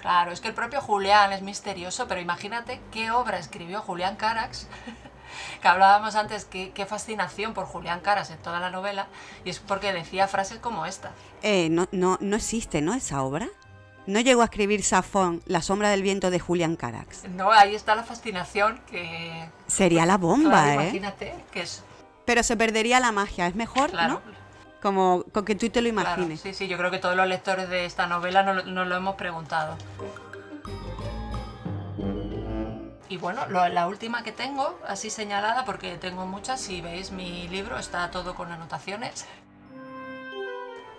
[0.00, 4.68] Claro, es que el propio Julián es misterioso, pero imagínate qué obra escribió Julián Carax,
[5.60, 9.08] que hablábamos antes, qué, qué fascinación por Julián Carax en toda la novela,
[9.44, 11.10] y es porque decía frases como esta.
[11.42, 12.94] Eh, no, no, no existe, ¿no?
[12.94, 13.48] Esa obra.
[14.06, 17.24] No llegó a escribir Safón, La sombra del viento de Julián Carax.
[17.30, 19.48] No, ahí está la fascinación que...
[19.66, 20.84] Sería la bomba, claro, ¿eh?
[20.84, 21.82] Imagínate que es...
[22.32, 24.22] Pero se perdería la magia, es mejor, Claro, ¿no?
[24.80, 26.40] Como con que tú te lo claro, imagines.
[26.40, 29.16] sí, sí, yo creo que todos los lectores de esta novela nos, nos lo hemos
[29.16, 29.76] preguntado.
[33.10, 37.48] Y bueno, lo- la última que tengo, así señalada, porque tengo muchas, si veis mi
[37.48, 39.26] libro está todo con anotaciones.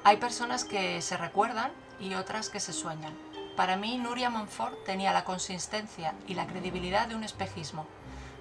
[0.04, 3.14] Hay personas que se recuerdan y otras que se sueñan.
[3.58, 7.88] Para mí, Nuria Montfort tenía la consistencia y la credibilidad de un espejismo.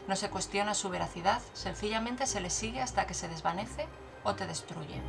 [0.09, 3.87] No se cuestiona su veracidad, sencillamente se le sigue hasta que se desvanece
[4.25, 5.01] o te destruye.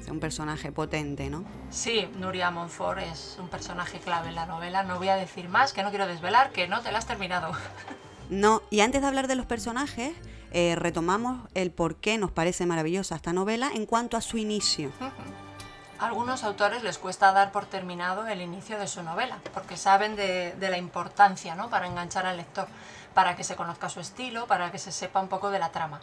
[0.00, 1.44] Es un personaje potente, ¿no?
[1.70, 4.82] Sí, Nuria Montfort es un personaje clave en la novela.
[4.82, 7.52] No voy a decir más, que no quiero desvelar, que no te la has terminado.
[8.30, 10.14] No, y antes de hablar de los personajes,
[10.52, 14.90] eh, retomamos el por qué nos parece maravillosa esta novela en cuanto a su inicio.
[16.02, 20.52] Algunos autores les cuesta dar por terminado el inicio de su novela, porque saben de,
[20.58, 21.70] de la importancia ¿no?
[21.70, 22.66] para enganchar al lector,
[23.14, 26.00] para que se conozca su estilo, para que se sepa un poco de la trama.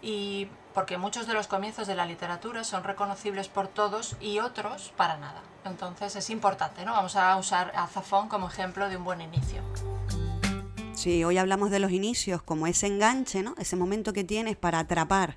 [0.00, 4.94] Y porque muchos de los comienzos de la literatura son reconocibles por todos y otros
[4.96, 5.42] para nada.
[5.66, 6.92] Entonces es importante, ¿no?
[6.92, 9.60] Vamos a usar a Zafón como ejemplo de un buen inicio.
[10.94, 13.54] Sí, hoy hablamos de los inicios como ese enganche, ¿no?
[13.58, 15.36] Ese momento que tienes para atrapar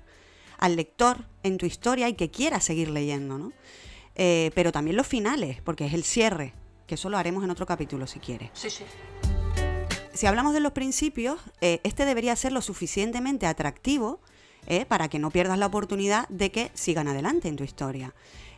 [0.62, 3.52] al lector en tu historia y que quiera seguir leyendo, ¿no?
[4.14, 6.54] Eh, pero también los finales, porque es el cierre,
[6.86, 8.50] que eso lo haremos en otro capítulo si quieres.
[8.52, 8.84] Sí, sí.
[10.14, 14.20] Si hablamos de los principios, eh, este debería ser lo suficientemente atractivo
[14.68, 18.14] eh, para que no pierdas la oportunidad de que sigan adelante en tu historia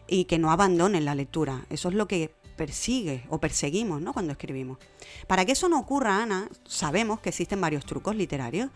[0.07, 1.65] y que no abandonen la lectura.
[1.71, 4.13] Eso es lo que persigue o perseguimos ¿no?
[4.13, 4.77] cuando escribimos.
[5.27, 8.69] Para que eso no ocurra, Ana, sabemos que existen varios trucos literarios.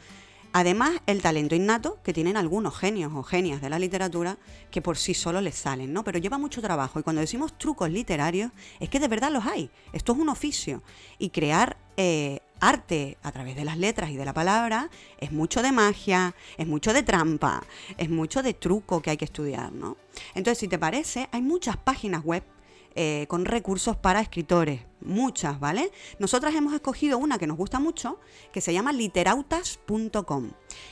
[0.53, 4.39] Además, el talento innato que tienen algunos genios o genias de la literatura
[4.71, 6.05] que por sí solo les salen, ¿no?
[6.05, 9.71] Pero lleva mucho trabajo y cuando decimos trucos literarios es que de verdad los hay.
[9.93, 10.83] Esto es un oficio
[11.19, 15.63] y crear eh, arte a través de las letras y de la palabra es mucho
[15.63, 17.63] de magia, es mucho de trampa,
[17.97, 19.97] es mucho de truco que hay que estudiar, ¿no?
[20.35, 22.43] Entonces, si te parece, hay muchas páginas web
[23.01, 25.93] eh, con recursos para escritores, muchas, ¿vale?
[26.19, 28.19] Nosotras hemos escogido una que nos gusta mucho,
[28.51, 30.51] que se llama literautas.com.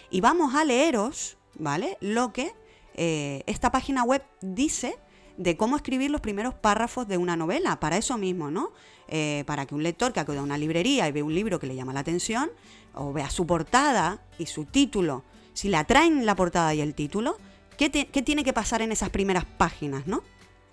[0.08, 1.98] Y vamos a leeros, ¿vale?
[2.00, 2.54] Lo que
[2.94, 4.96] eh, esta página web dice
[5.36, 8.70] de cómo escribir los primeros párrafos de una novela, para eso mismo, ¿no?
[9.08, 11.66] Eh, para que un lector que acude a una librería y ve un libro que
[11.66, 12.52] le llama la atención,
[12.94, 17.36] o vea su portada y su título, si le atraen la portada y el título,
[17.76, 20.22] ¿qué, qué tiene que pasar en esas primeras páginas, ¿no?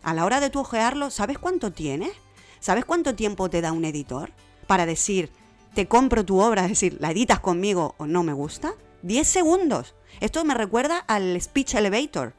[0.03, 2.11] A la hora de tu ojearlo, ¿sabes cuánto tienes?
[2.59, 4.31] ¿Sabes cuánto tiempo te da un editor
[4.67, 5.31] para decir,
[5.73, 8.73] te compro tu obra, es decir, la editas conmigo o no me gusta?
[9.01, 9.95] 10 segundos.
[10.19, 12.33] Esto me recuerda al speech elevator,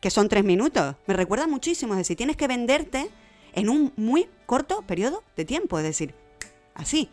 [0.00, 0.96] que son tres minutos.
[1.06, 3.10] Me recuerda muchísimo, es decir, tienes que venderte
[3.52, 6.14] en un muy corto periodo de tiempo, es decir,
[6.74, 7.10] así.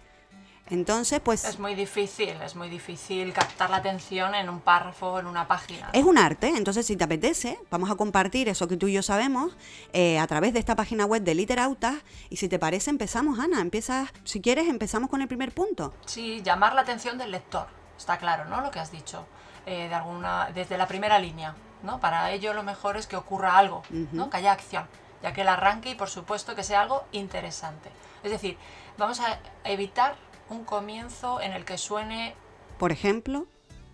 [0.68, 5.28] Entonces, pues Es muy difícil, es muy difícil captar la atención en un párrafo, en
[5.28, 5.90] una página.
[5.94, 9.04] Es un arte, entonces si te apetece, vamos a compartir eso que tú y yo
[9.04, 9.56] sabemos
[9.94, 11.98] eh, a través de esta página web de Literautas.
[12.30, 13.62] Y si te parece, empezamos, Ana.
[13.62, 15.94] Empiezas, si quieres, empezamos con el primer punto.
[16.06, 18.62] Sí, llamar la atención del lector, está claro, ¿no?
[18.62, 19.28] Lo que has dicho,
[19.68, 22.00] eh, de alguna, desde la primera línea, ¿no?
[22.00, 24.32] Para ello lo mejor es que ocurra algo, ¿no?
[24.32, 24.88] Que haya acción,
[25.22, 27.92] ya que el arranque y por supuesto que sea algo interesante.
[28.24, 28.58] Es decir,
[28.98, 30.16] vamos a evitar
[30.50, 32.36] un comienzo en el que suene,
[32.78, 33.48] Por ejemplo,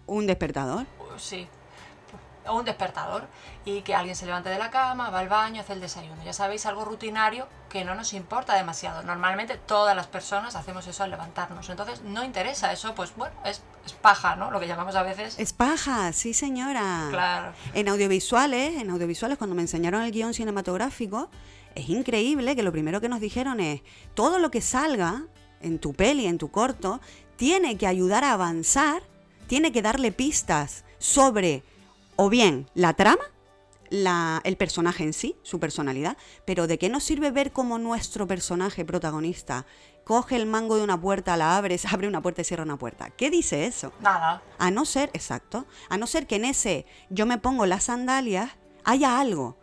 [0.07, 0.85] un despertador.
[1.17, 1.47] sí,
[2.47, 3.27] o un despertador
[3.65, 6.23] y que alguien se levante de la cama, va al baño, hace el desayuno.
[6.23, 9.03] Ya sabéis, algo rutinario que no nos importa demasiado.
[9.03, 11.69] Normalmente todas las personas hacemos eso al levantarnos.
[11.69, 14.49] Entonces no interesa eso, pues bueno, es, es paja, ¿no?
[14.49, 15.37] Lo que llamamos a veces...
[15.37, 17.07] Es paja, sí señora.
[17.11, 17.53] Claro.
[17.73, 21.29] En audiovisuales, en audiovisuales, cuando me enseñaron el guion cinematográfico,
[21.75, 23.81] es increíble que lo primero que nos dijeron es,
[24.15, 25.25] todo lo que salga
[25.63, 26.99] en tu peli, en tu corto,
[27.35, 29.03] tiene que ayudar a avanzar,
[29.47, 31.63] tiene que darle pistas sobre
[32.15, 33.23] o bien la trama,
[33.89, 38.27] la- el personaje en sí, su personalidad, pero ¿de qué nos sirve ver cómo nuestro
[38.27, 39.65] personaje protagonista
[40.05, 42.77] coge el mango de una puerta, la abre, se abre una puerta y cierra una
[42.77, 43.09] puerta?
[43.09, 43.91] ¿Qué dice eso?
[43.99, 44.41] Nada.
[44.59, 48.51] A no ser, exacto, a no ser que en ese yo me pongo las sandalias
[48.85, 49.57] haya algo.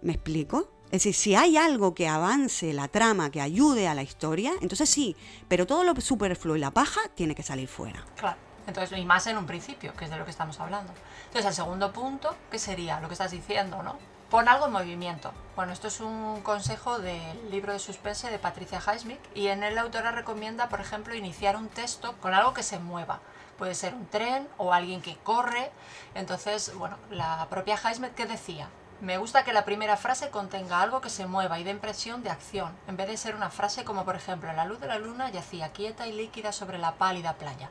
[0.00, 0.70] ¿Me explico?
[0.86, 4.88] Es decir, si hay algo que avance la trama, que ayude a la historia, entonces
[4.88, 5.16] sí,
[5.48, 8.04] pero todo lo superfluo y la paja tiene que salir fuera.
[8.16, 8.36] Claro.
[8.66, 10.92] Entonces, y más en un principio, que es de lo que estamos hablando.
[11.26, 13.00] Entonces, el segundo punto, ¿qué sería?
[13.00, 13.96] Lo que estás diciendo, ¿no?
[14.30, 15.32] Pon algo en movimiento.
[15.54, 19.76] Bueno, esto es un consejo del libro de suspense de Patricia Highsmith y en él
[19.76, 23.20] la autora recomienda, por ejemplo, iniciar un texto con algo que se mueva.
[23.56, 25.70] Puede ser un tren o alguien que corre.
[26.16, 28.68] Entonces, bueno, la propia Highsmith, ¿qué decía?
[29.02, 32.30] Me gusta que la primera frase contenga algo que se mueva y dé impresión de
[32.30, 35.30] acción, en vez de ser una frase como, por ejemplo, la luz de la luna
[35.30, 37.70] yacía quieta y líquida sobre la pálida playa.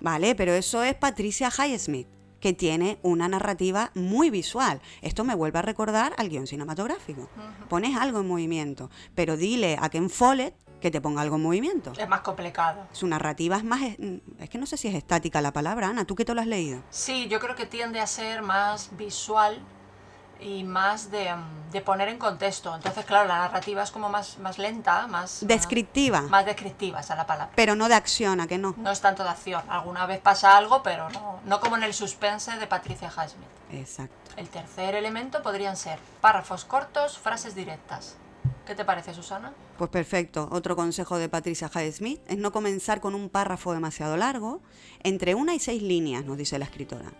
[0.00, 2.08] Vale, pero eso es Patricia Highsmith,
[2.40, 4.80] que tiene una narrativa muy visual.
[5.00, 7.28] Esto me vuelve a recordar al guion cinematográfico.
[7.68, 11.92] Pones algo en movimiento, pero dile a Ken Follett que te ponga algo en movimiento.
[11.96, 12.86] Es más complicado.
[12.90, 13.80] Su narrativa es más...
[14.40, 16.48] Es que no sé si es estática la palabra, Ana, ¿tú qué te lo has
[16.48, 16.82] leído?
[16.90, 19.62] Sí, yo creo que tiende a ser más visual
[20.44, 22.74] y más de, mm, de poner en contexto.
[22.74, 25.38] Entonces, claro, la narrativa es como más, más lenta, más...
[25.40, 26.20] Descriptiva.
[26.22, 27.52] Más, más descriptiva, esa es la palabra.
[27.56, 28.74] Pero no de acción, ¿a que no?
[28.76, 29.62] No es tanto de acción.
[29.68, 33.48] Alguna vez pasa algo, pero no, no como en el suspense de Patricia Highsmith.
[33.72, 34.14] Exacto.
[34.36, 38.16] El tercer elemento podrían ser párrafos cortos, frases directas.
[38.66, 39.52] ¿Qué te parece, Susana?
[39.76, 40.48] Pues perfecto.
[40.50, 44.60] Otro consejo de Patricia Hyde Smith es no comenzar con un párrafo demasiado largo,
[45.02, 47.12] entre una y seis líneas, nos dice la escritora,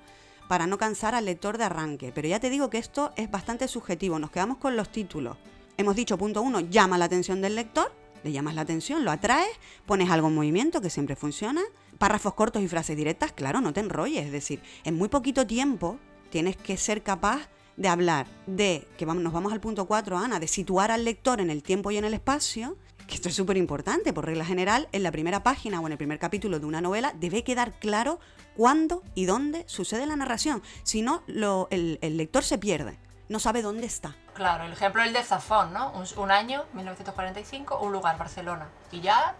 [0.48, 2.12] para no cansar al lector de arranque.
[2.14, 4.18] Pero ya te digo que esto es bastante subjetivo.
[4.18, 5.36] Nos quedamos con los títulos.
[5.76, 7.92] Hemos dicho, punto uno, llama la atención del lector.
[8.22, 9.50] Le llamas la atención, lo atraes,
[9.84, 11.60] pones algo en movimiento que siempre funciona.
[11.98, 14.24] Párrafos cortos y frases directas, claro, no te enrolles.
[14.24, 15.98] Es decir, en muy poquito tiempo
[16.30, 20.40] tienes que ser capaz de hablar de, que vamos, nos vamos al punto 4, Ana,
[20.40, 22.76] de situar al lector en el tiempo y en el espacio,
[23.14, 25.98] que esto es súper importante, por regla general, en la primera página o en el
[25.98, 28.18] primer capítulo de una novela debe quedar claro
[28.56, 32.98] cuándo y dónde sucede la narración, si no, lo- el, el lector se pierde,
[33.28, 34.16] no sabe dónde está.
[34.34, 35.92] Claro, el ejemplo es el de Zafón, ¿no?
[35.92, 38.66] Un, un año, 1945, un lugar, Barcelona.
[38.90, 39.36] Y ya,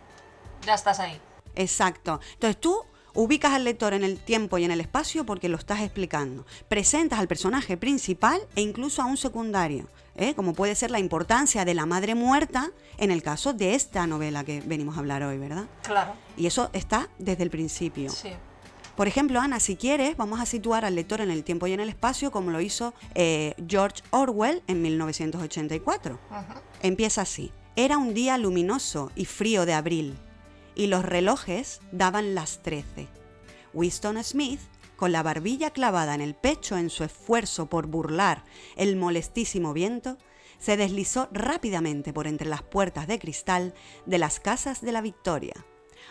[0.65, 1.21] ya estás ahí.
[1.57, 2.21] Exacto.
[2.35, 2.81] Entonces tú
[3.13, 6.47] ubicas al lector en el tiempo y en el espacio porque lo estás explicando.
[6.69, 10.35] Presentas al personaje principal e incluso a un secundario, ¿eh?
[10.35, 14.45] como puede ser la importancia de la madre muerta en el caso de esta novela
[14.45, 15.65] que venimos a hablar hoy, ¿verdad?
[15.83, 18.11] Claro, Y eso está desde el principio.
[18.11, 18.31] sí.
[18.97, 21.81] Por ejemplo, Ana, si quieres, vamos a situar al lector en el tiempo y en
[21.81, 26.15] el espacio como lo hizo eh, George Orwell en 1984.
[26.31, 26.61] Ujú.
[26.81, 27.51] Empieza así.
[27.75, 30.17] Era un día luminoso y frío de abril,
[30.77, 33.09] y los relojes daban las 13.
[33.73, 34.61] Winston Smith,
[34.97, 38.45] con la barbilla clavada en el pecho en su esfuerzo por burlar
[38.77, 40.19] el molestísimo viento,
[40.59, 43.75] se deslizó rápidamente por entre las puertas de cristal
[44.07, 45.55] de las casas de la Victoria,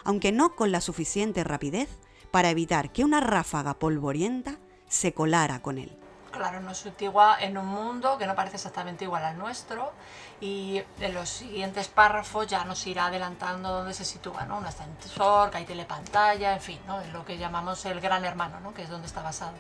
[0.03, 1.89] aunque no con la suficiente rapidez
[2.31, 5.97] para evitar que una ráfaga polvorienta se colara con él.
[6.33, 9.93] Claro, nos sitúa en un mundo que no parece exactamente igual al nuestro
[10.41, 14.57] y en los siguientes párrafos ya nos irá adelantando dónde se sitúa, ¿no?
[14.57, 16.99] Un ascensor, que hay telepantalla, en fin, ¿no?
[17.01, 18.73] Es lo que llamamos el gran hermano, ¿no?
[18.73, 19.53] Que es donde está basado.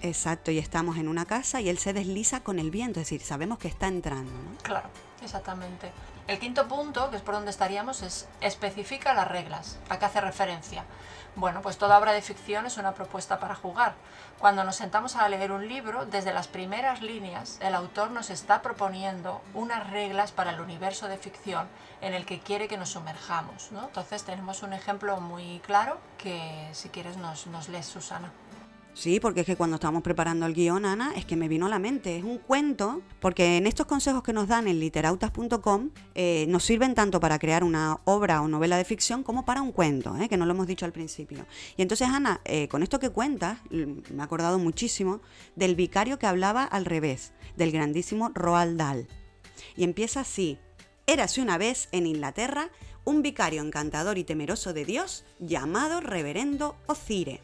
[0.00, 3.20] Exacto, y estamos en una casa y él se desliza con el viento, es decir,
[3.20, 4.56] sabemos que está entrando, ¿no?
[4.62, 4.88] Claro,
[5.22, 5.92] exactamente.
[6.26, 9.78] El quinto punto, que es por donde estaríamos, es especifica las reglas.
[9.90, 10.84] ¿A qué hace referencia?
[11.36, 13.94] Bueno, pues toda obra de ficción es una propuesta para jugar.
[14.38, 18.62] Cuando nos sentamos a leer un libro, desde las primeras líneas, el autor nos está
[18.62, 21.68] proponiendo unas reglas para el universo de ficción
[22.00, 23.70] en el que quiere que nos sumerjamos.
[23.70, 23.84] ¿no?
[23.84, 28.32] Entonces tenemos un ejemplo muy claro que si quieres nos, nos lees, Susana.
[28.96, 31.68] Sí, porque es que cuando estábamos preparando el guion, Ana, es que me vino a
[31.68, 32.16] la mente.
[32.16, 36.94] Es un cuento, porque en estos consejos que nos dan en literautas.com eh, nos sirven
[36.94, 40.30] tanto para crear una obra o novela de ficción como para un cuento, ¿eh?
[40.30, 41.44] que no lo hemos dicho al principio.
[41.76, 45.20] Y entonces, Ana, eh, con esto que cuentas, me he acordado muchísimo
[45.56, 49.08] del vicario que hablaba al revés, del grandísimo Roald Dahl.
[49.76, 50.58] Y empieza así.
[51.06, 52.70] Érase una vez en Inglaterra
[53.04, 57.42] un vicario encantador y temeroso de Dios llamado Reverendo Ocire.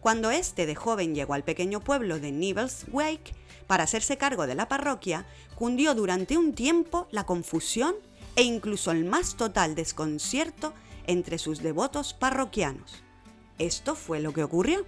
[0.00, 3.34] Cuando este de joven llegó al pequeño pueblo de Nibbles Wake
[3.66, 7.94] para hacerse cargo de la parroquia, cundió durante un tiempo la confusión
[8.36, 10.72] e incluso el más total desconcierto
[11.06, 13.02] entre sus devotos parroquianos.
[13.58, 14.86] Esto fue lo que ocurrió.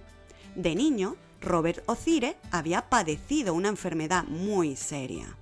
[0.55, 5.35] De niño, Robert Ocire había padecido una enfermedad muy seria,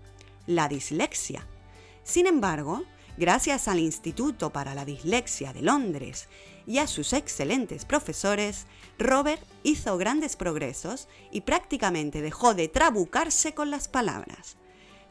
[0.47, 1.45] la dislexia.
[2.03, 2.83] Sin embargo,
[3.17, 6.27] gracias al Instituto para la Dislexia de Londres
[6.69, 8.67] y a sus excelentes profesores,
[8.99, 14.57] Robert hizo grandes progresos y prácticamente dejó de trabucarse con las palabras.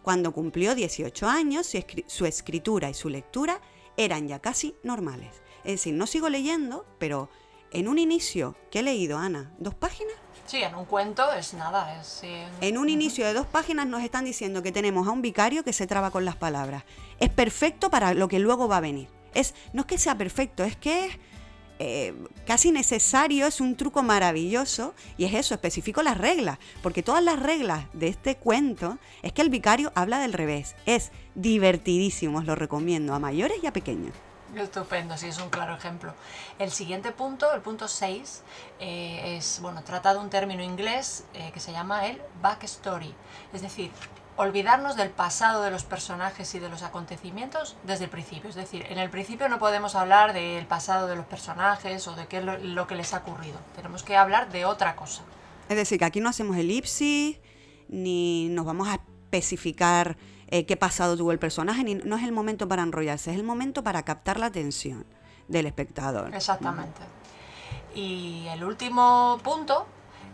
[0.02, 3.60] Cuando cumplió 18 años, su, escri- su escritura y su lectura
[3.96, 5.42] eran ya casi normales.
[5.64, 7.28] Es decir, no sigo leyendo, pero
[7.72, 10.14] en un inicio que he leído, Ana, dos páginas,
[10.46, 12.06] Sí, en un cuento es nada, es...
[12.06, 12.30] sí,
[12.62, 15.74] en un inicio de dos páginas nos están diciendo que tenemos a un vicario que
[15.74, 16.84] se traba con las palabras.
[17.20, 19.08] Es perfecto para lo que luego va a venir.
[19.34, 21.18] Es, no es que sea perfecto, es que es
[21.78, 22.14] eh,
[22.46, 27.40] casi necesario, es un truco maravilloso y es eso, especifico las reglas, porque todas las
[27.40, 30.74] reglas de este cuento es que el vicario habla del revés.
[30.86, 34.14] Es divertidísimo, os lo recomiendo a mayores y a pequeños.
[34.56, 36.14] Estupendo, sí, es un claro ejemplo.
[36.58, 38.42] El siguiente punto, el punto 6,
[38.80, 43.14] eh, es, bueno, trata de un término inglés eh, que se llama el backstory,
[43.52, 43.90] es decir,
[44.38, 48.48] olvidarnos del pasado de los personajes y de los acontecimientos desde el principio.
[48.48, 52.26] Es decir, en el principio no podemos hablar del pasado de los personajes o de
[52.26, 53.58] qué es lo, lo que les ha ocurrido.
[53.74, 55.22] Tenemos que hablar de otra cosa.
[55.68, 57.38] Es decir, que aquí no hacemos elipsis,
[57.88, 62.32] ni nos vamos a especificar eh, qué pasado tuvo el personaje, ni, no es el
[62.32, 65.04] momento para enrollarse, es el momento para captar la atención
[65.48, 66.34] del espectador.
[66.34, 67.00] Exactamente.
[67.94, 69.86] Y el último punto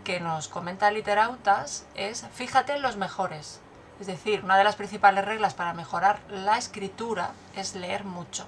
[0.05, 3.61] que nos comenta Literautas es fíjate en los mejores.
[4.01, 8.47] Es decir, una de las principales reglas para mejorar la escritura es leer mucho.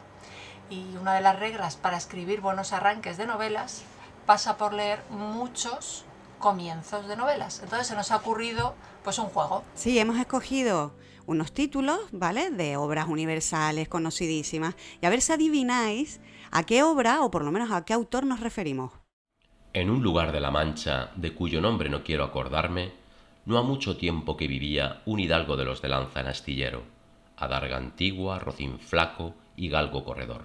[0.71, 3.85] Y una de las reglas para escribir buenos arranques de novelas
[4.27, 6.05] pasa por leer muchos
[6.39, 7.61] comienzos de novelas.
[7.63, 8.75] Entonces se nos ha ocurrido
[9.05, 9.63] pues un juego.
[9.75, 10.95] Sí, hemos escogido
[11.27, 12.51] unos títulos, ¿vale?
[12.51, 14.75] De obras universales conocidísimas.
[15.01, 16.21] Y a ver si adivináis
[16.51, 18.93] a qué obra, o por lo menos a qué autor nos referimos.
[19.73, 22.93] En un lugar de la Mancha, de cuyo nombre no quiero acordarme,
[23.47, 26.83] no ha mucho tiempo que vivía un hidalgo de los de lanza en astillero,
[27.37, 30.45] adarga antigua, rocín flaco y galgo corredor.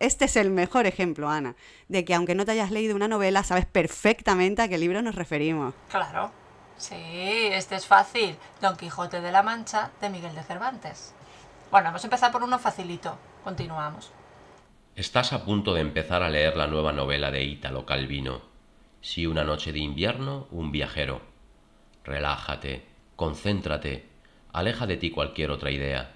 [0.00, 1.56] Este es el mejor ejemplo, Ana,
[1.88, 5.14] de que aunque no te hayas leído una novela, sabes perfectamente a qué libro nos
[5.14, 5.74] referimos.
[5.90, 6.32] Claro.
[6.76, 8.36] Sí, este es fácil.
[8.62, 11.14] Don Quijote de la Mancha de Miguel de Cervantes.
[11.70, 13.18] Bueno, vamos a empezar por uno facilito.
[13.44, 14.10] Continuamos.
[14.96, 18.40] Estás a punto de empezar a leer la nueva novela de Ítalo Calvino.
[19.02, 21.29] Si una noche de invierno, un viajero.
[22.10, 22.84] Relájate,
[23.14, 24.08] concéntrate,
[24.52, 26.10] aleja de ti cualquier otra idea.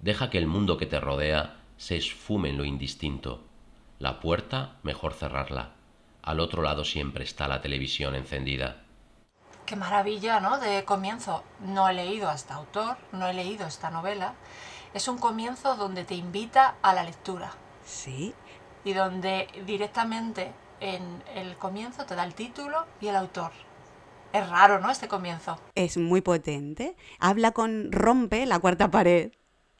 [0.00, 3.42] Deja que el mundo que te rodea se esfume en lo indistinto.
[3.98, 5.72] La puerta, mejor cerrarla.
[6.22, 8.84] Al otro lado siempre está la televisión encendida.
[9.66, 10.60] Qué maravilla, ¿no?
[10.60, 11.42] De comienzo.
[11.58, 14.34] No he leído a este autor, no he leído esta novela.
[14.94, 17.50] Es un comienzo donde te invita a la lectura
[17.84, 18.32] Sí,
[18.84, 23.50] y donde directamente en el comienzo te da el título y el autor.
[24.34, 24.90] Es raro, ¿no?
[24.90, 25.58] Este comienzo.
[25.74, 26.96] es muy potente.
[27.20, 27.90] Habla con.
[27.92, 29.32] rompe la cuarta pared.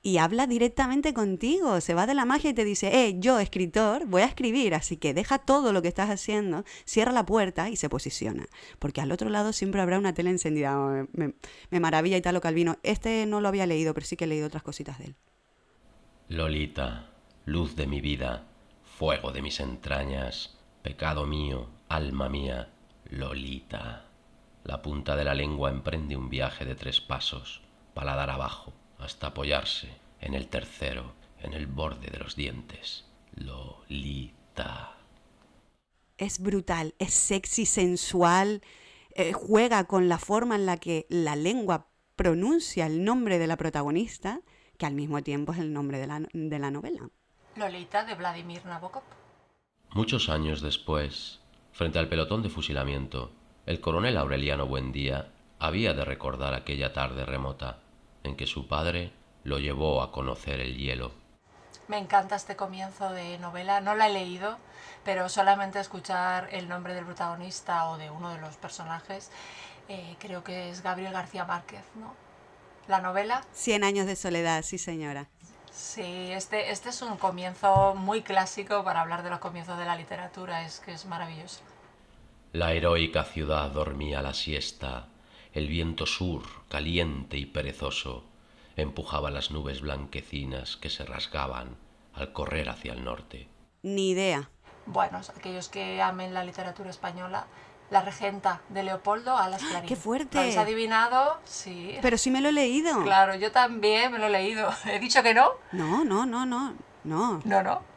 [0.06, 4.04] Y habla directamente contigo, se va de la magia y te dice, eh, yo escritor,
[4.06, 7.76] voy a escribir, así que deja todo lo que estás haciendo, cierra la puerta y
[7.76, 8.44] se posiciona.
[8.78, 10.76] Porque al otro lado siempre habrá una tele encendida.
[10.76, 11.34] Me, me-
[11.70, 12.76] me maravilla Italo Calvino.
[12.82, 15.16] Este no lo había leído, pero sí que he leído otras cositas de él.
[16.28, 17.08] Lolita,
[17.46, 18.44] luz de mi vida,
[18.98, 22.68] fuego de mis entrañas, pecado mío, alma mía,
[23.10, 24.03] Lolita.
[24.64, 27.60] La punta de la lengua emprende un viaje de tres pasos,
[27.92, 29.90] paladar abajo, hasta apoyarse
[30.20, 33.04] en el tercero, en el borde de los dientes.
[33.36, 34.96] Lolita.
[36.16, 38.62] es brutal, es sexy, sensual,
[39.14, 43.58] eh, juega con la forma en la que la lengua pronuncia el nombre de la
[43.58, 44.40] protagonista,
[44.78, 47.10] que al mismo tiempo es el nombre de la, de la novela.
[47.56, 49.02] Lolita de Vladimir Nabokov.
[49.90, 51.40] Muchos años después,
[51.72, 53.32] frente al pelotón de fusilamiento,
[53.66, 57.78] el coronel Aureliano Buendía había de recordar aquella tarde remota
[58.22, 59.12] en que su padre
[59.44, 61.12] lo llevó a conocer el hielo.
[61.88, 63.80] Me encanta este comienzo de novela.
[63.80, 64.56] No la he leído,
[65.04, 69.30] pero solamente escuchar el nombre del protagonista o de uno de los personajes,
[69.88, 72.14] eh, creo que es Gabriel García Márquez, ¿no?
[72.86, 75.28] La novela, Cien años de soledad, sí señora.
[75.70, 79.96] sí, este, este es un comienzo muy clásico para hablar de los comienzos de la
[79.96, 81.60] literatura, es que es maravilloso.
[82.54, 85.08] La heroica ciudad dormía la siesta,
[85.52, 88.22] el viento sur, caliente y perezoso,
[88.76, 91.76] empujaba las nubes blanquecinas que se rasgaban
[92.14, 93.48] al correr hacia el norte.
[93.82, 94.50] Ni idea.
[94.86, 97.48] Bueno, aquellos que amen la literatura española,
[97.90, 99.88] La regenta de Leopoldo Alas Clarín.
[99.88, 100.36] ¡Qué fuerte!
[100.36, 101.40] ¿Lo habéis adivinado?
[101.44, 101.98] Sí.
[102.02, 103.02] Pero sí me lo he leído.
[103.02, 104.70] Claro, yo también me lo he leído.
[104.84, 105.54] ¿He dicho que no?
[105.72, 107.42] No, no, no, no, no.
[107.44, 107.93] No, no.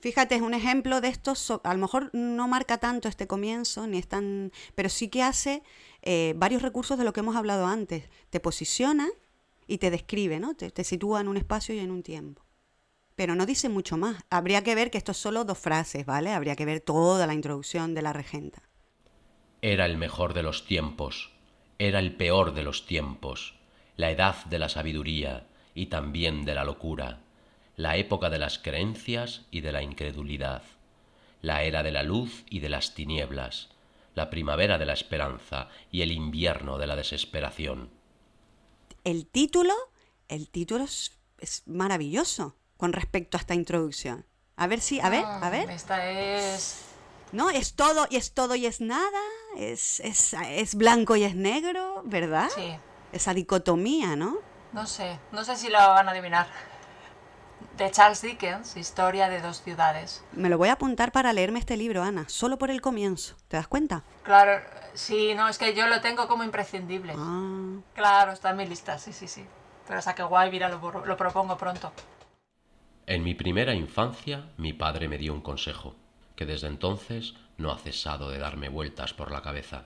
[0.00, 3.98] Fíjate, es un ejemplo de esto, a lo mejor no marca tanto este comienzo, ni
[3.98, 5.62] es tan, pero sí que hace
[6.02, 8.08] eh, varios recursos de lo que hemos hablado antes.
[8.30, 9.08] Te posiciona
[9.66, 10.54] y te describe, ¿no?
[10.54, 12.42] Te, te sitúa en un espacio y en un tiempo.
[13.14, 14.24] Pero no dice mucho más.
[14.30, 16.32] Habría que ver que esto es solo dos frases, ¿vale?
[16.32, 18.62] Habría que ver toda la introducción de la regenta.
[19.60, 21.30] Era el mejor de los tiempos,
[21.78, 23.54] era el peor de los tiempos,
[23.96, 27.20] la edad de la sabiduría y también de la locura,
[27.80, 30.62] la época de las creencias y de la incredulidad,
[31.40, 33.68] la era de la luz y de las tinieblas,
[34.14, 37.88] la primavera de la esperanza y el invierno de la desesperación.
[39.04, 39.72] El título,
[40.28, 44.26] el título es, es maravilloso con respecto a esta introducción.
[44.56, 45.70] A ver si, a ver, a Ah, ver.
[45.70, 46.84] Esta es.
[47.32, 49.20] No, es todo y es todo y es nada,
[49.56, 52.50] es, es, es blanco y es negro, ¿verdad?
[52.54, 52.74] Sí.
[53.12, 54.36] Esa dicotomía, ¿no?
[54.72, 55.18] No sé.
[55.32, 56.46] No sé si lo van a adivinar.
[57.80, 60.22] De Charles Dickens, Historia de dos ciudades.
[60.32, 63.36] Me lo voy a apuntar para leerme este libro, Ana, solo por el comienzo.
[63.48, 64.04] ¿Te das cuenta?
[64.22, 64.62] Claro,
[64.92, 67.14] sí, no, es que yo lo tengo como imprescindible.
[67.16, 69.46] Ah, Claro, está en mi lista, sí, sí, sí.
[69.86, 71.90] Pero o sea que guay, mira, lo, lo propongo pronto.
[73.06, 75.94] En mi primera infancia mi padre me dio un consejo,
[76.36, 79.84] que desde entonces no ha cesado de darme vueltas por la cabeza.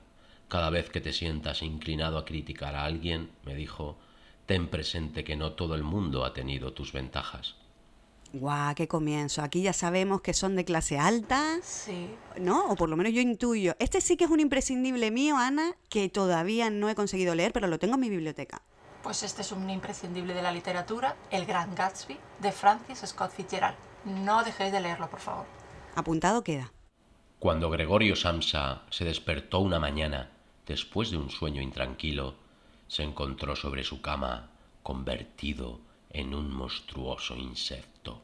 [0.49, 3.99] Cada vez que te sientas inclinado a criticar a alguien, me dijo,
[4.47, 7.55] ten presente que no todo el mundo ha tenido tus ventajas.
[8.35, 9.43] Guau, qué comienzo.
[9.43, 12.09] Aquí ya sabemos que son de clase alta, Sí.
[12.39, 12.66] ¿no?
[12.66, 13.74] O por lo menos yo intuyo.
[13.78, 17.66] Este sí que es un imprescindible mío, Ana, que todavía no he conseguido leer, pero
[17.68, 18.62] lo tengo en mi biblioteca.
[19.03, 23.76] Pues este es un imprescindible de la literatura, El Gran Gatsby, de Francis Scott Fitzgerald.
[24.05, 25.47] No dejéis de leerlo, por favor.
[25.95, 26.72] Apuntado queda.
[27.39, 30.30] Cuando Gregorio Samsa se despertó una mañana
[30.66, 32.35] después de un sueño intranquilo,
[32.89, 34.51] se encontró sobre su cama
[34.82, 35.80] convertido
[36.11, 38.22] en un monstruoso insecto.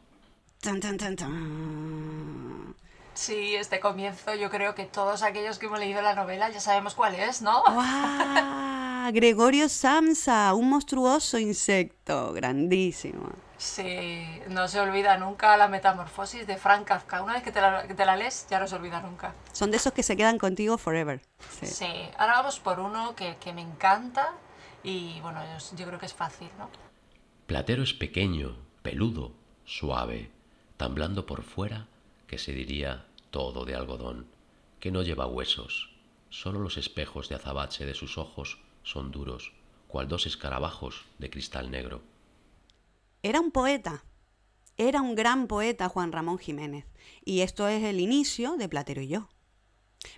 [0.60, 2.74] Tan, tan, tan, tan.
[3.14, 6.94] Sí, este comienzo yo creo que todos aquellos que hemos leído la novela ya sabemos
[6.94, 7.62] cuál es, ¿no?
[9.12, 13.30] Gregorio Samsa, un monstruoso insecto, grandísimo.
[13.56, 17.22] Sí, no se olvida nunca la metamorfosis de Frank Kafka.
[17.22, 19.34] Una vez que te la, que te la lees, ya no se olvida nunca.
[19.52, 21.22] Son de esos que se quedan contigo forever.
[21.58, 21.66] Sí.
[21.66, 24.34] Sí, ahora vamos por uno que, que me encanta
[24.82, 26.68] y bueno, yo, yo creo que es fácil, ¿no?
[27.46, 29.32] Platero es pequeño, peludo,
[29.64, 30.30] suave,
[30.80, 31.88] tan blando por fuera
[32.26, 34.28] que se diría todo de algodón,
[34.78, 35.90] que no lleva huesos.
[36.30, 39.52] Solo los espejos de azabache de sus ojos son duros,
[39.88, 42.00] cual dos escarabajos de cristal negro.
[43.22, 44.06] Era un poeta,
[44.78, 46.86] era un gran poeta Juan Ramón Jiménez.
[47.26, 49.28] Y esto es el inicio de Platero y yo.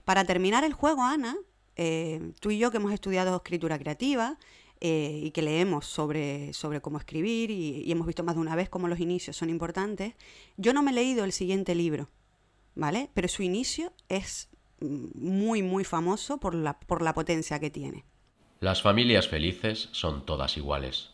[0.05, 1.37] Para terminar el juego, Ana,
[1.75, 4.39] eh, tú y yo que hemos estudiado escritura creativa
[4.85, 8.57] eh, y que leemos sobre, sobre cómo escribir y, y hemos visto más de una
[8.57, 10.15] vez cómo los inicios son importantes,
[10.57, 12.09] yo no me he leído el siguiente libro,
[12.75, 13.09] ¿vale?
[13.15, 18.05] Pero su inicio es mm, muy, muy famoso por la, por la potencia que tiene.
[18.59, 21.11] Las familias felices son todas iguales.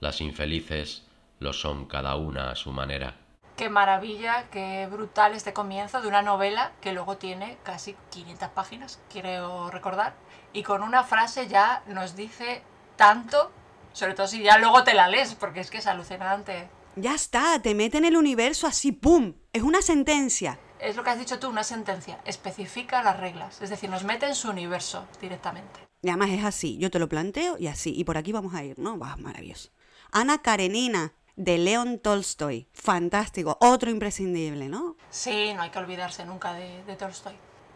[0.00, 1.06] Las infelices
[1.40, 3.18] lo son cada una a su manera.
[3.58, 8.98] Qué maravilla, qué brutal este comienzo de una novela que luego tiene casi 500 páginas,
[9.12, 10.14] quiero recordar,
[10.54, 12.62] y con una frase ya nos dice
[12.96, 13.50] tanto,
[13.92, 16.68] sobre todo si ya luego te la lees, porque es que es alucinante.
[16.96, 19.34] Ya está, te mete en el universo así, ¡pum!
[19.52, 20.58] Es una sentencia.
[20.78, 24.26] Es lo que has dicho tú, una sentencia, especifica las reglas, es decir, nos mete
[24.26, 25.80] en su universo directamente.
[26.02, 27.94] Y además es así, yo te lo planteo y así.
[27.96, 28.98] Y por aquí vamos a ir, ¿no?
[28.98, 29.70] Va, maravilloso.
[30.12, 32.68] Ana Karenina, de León Tolstoy.
[32.74, 34.96] Fantástico, otro imprescindible, ¿no?
[35.10, 37.34] Sí, no hay que olvidarse nunca de, de Tolstoy.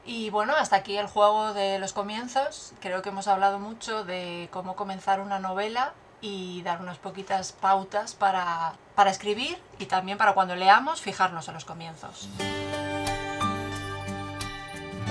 [0.08, 2.72] Y bueno, hasta aquí el juego de los comienzos.
[2.80, 5.92] Creo que hemos hablado mucho de cómo comenzar una novela
[6.22, 11.54] y dar unas poquitas pautas para, para escribir y también para cuando leamos fijarnos en
[11.54, 12.30] los comienzos.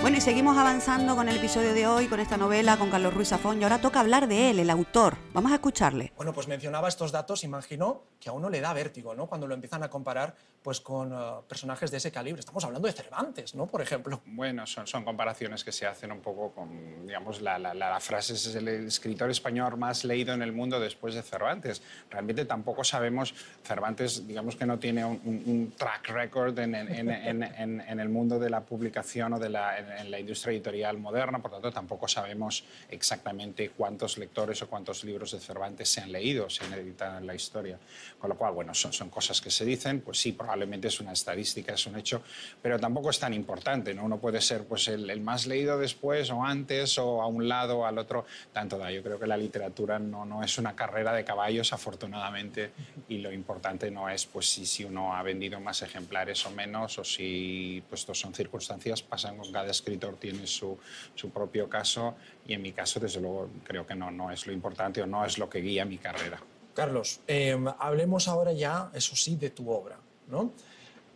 [0.01, 3.27] Bueno, y seguimos avanzando con el episodio de hoy, con esta novela, con Carlos Ruiz
[3.29, 5.17] Zafón, y ahora toca hablar de él, el autor.
[5.33, 6.13] Vamos a escucharle.
[6.15, 9.27] Bueno, pues mencionaba estos datos, imagino que a uno le da vértigo, ¿no?
[9.27, 10.33] Cuando lo empiezan a comparar
[10.63, 11.15] pues, con eh,
[11.49, 12.39] personajes de ese calibre.
[12.39, 13.65] Estamos hablando de Cervantes, ¿no?
[13.67, 14.21] Por ejemplo.
[14.27, 18.33] Bueno, son, son comparaciones que se hacen un poco con, digamos, la, la, la frase
[18.33, 21.81] es el escritor español más leído en el mundo después de Cervantes.
[22.09, 23.33] Realmente tampoco sabemos,
[23.63, 27.99] Cervantes, digamos que no tiene un, un- un track record en, en- en- en- en
[27.99, 31.71] el mundo de la publicación o de la, en, la industria editorial moderna, por tanto
[31.71, 36.73] tampoco sabemos exactamente cuántos lectores o cuántos libros de Cervantes se han leído, se han
[36.73, 37.77] editado en la historia.
[38.19, 41.13] Con lo cual, bueno, son, son cosas que se dicen, pues sí, probablemente es una
[41.13, 42.21] estadística, es un hecho,
[42.61, 44.05] pero tampoco es tan importante, ¿no?
[44.05, 47.85] Uno puede ser pues el, el más leído después o antes o a un lado
[47.85, 48.91] al otro, tanto da.
[48.91, 52.71] Yo creo que la literatura no, no es una carrera de caballos, afortunadamente,
[53.07, 56.97] y lo importante no es pues si, si uno ha vendido más ejemplares o menos,
[56.99, 60.78] o si pues son circunstancias, pasan con cada escritor, tiene su,
[61.15, 62.15] su propio caso,
[62.47, 65.25] y en mi caso, desde luego, creo que no, no es lo importante o no
[65.25, 66.39] es lo que guía mi carrera.
[66.73, 69.97] Carlos, eh, hablemos ahora ya, eso sí, de tu obra,
[70.28, 70.51] ¿no?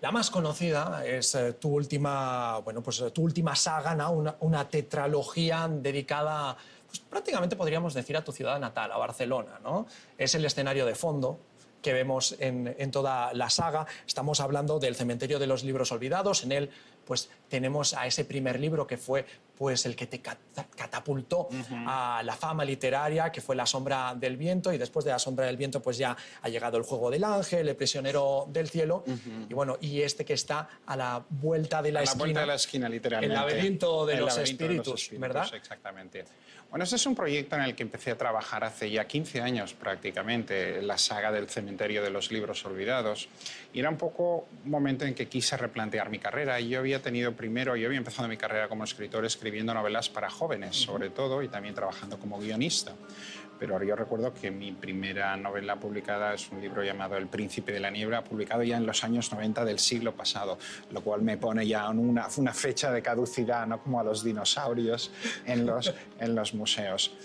[0.01, 4.11] La más conocida es eh, tu última, bueno, pues eh, tu última saga, ¿no?
[4.11, 6.57] una, una tetralogía dedicada,
[6.87, 9.85] pues prácticamente podríamos decir a tu ciudad natal, a Barcelona, ¿no?
[10.17, 11.39] Es el escenario de fondo
[11.83, 13.85] que vemos en, en toda la saga.
[14.07, 16.43] Estamos hablando del cementerio de los libros olvidados.
[16.43, 16.69] En él,
[17.05, 19.25] pues tenemos a ese primer libro que fue
[19.57, 21.47] pues el que te cata- catapultó
[21.85, 25.45] a la fama literaria, que fue La sombra del viento, y después de La sombra
[25.45, 29.03] del viento, pues ya ha llegado El juego del ángel, El prisionero del cielo,
[29.47, 32.23] y bueno, y este que está a la vuelta de la a la esquina.
[32.23, 33.35] vuelta de la esquina, literalmente.
[33.35, 35.53] El laberinto de El los laberinto de los espíritus, ¿verdad?
[35.53, 36.25] Exactamente.
[36.71, 39.73] Bueno, ese es un proyecto en el que empecé a trabajar hace ya 15 años
[39.73, 43.27] prácticamente, la saga del cementerio de los libros olvidados.
[43.73, 46.61] Y era un poco un momento en que quise replantear mi carrera.
[46.61, 50.77] Yo había tenido primero, yo había empezado mi carrera como escritor escribiendo novelas para jóvenes,
[50.77, 52.93] sobre todo, y también trabajando como guionista.
[53.61, 57.71] Pero ahora yo recuerdo que mi primera novela publicada es un libro llamado El Príncipe
[57.71, 60.57] de la Niebla, publicado ya en los años 90 del siglo pasado,
[60.89, 64.23] lo cual me pone ya en una, una fecha de caducidad, no como a los
[64.23, 65.11] dinosaurios
[65.45, 67.15] en los, en los museos.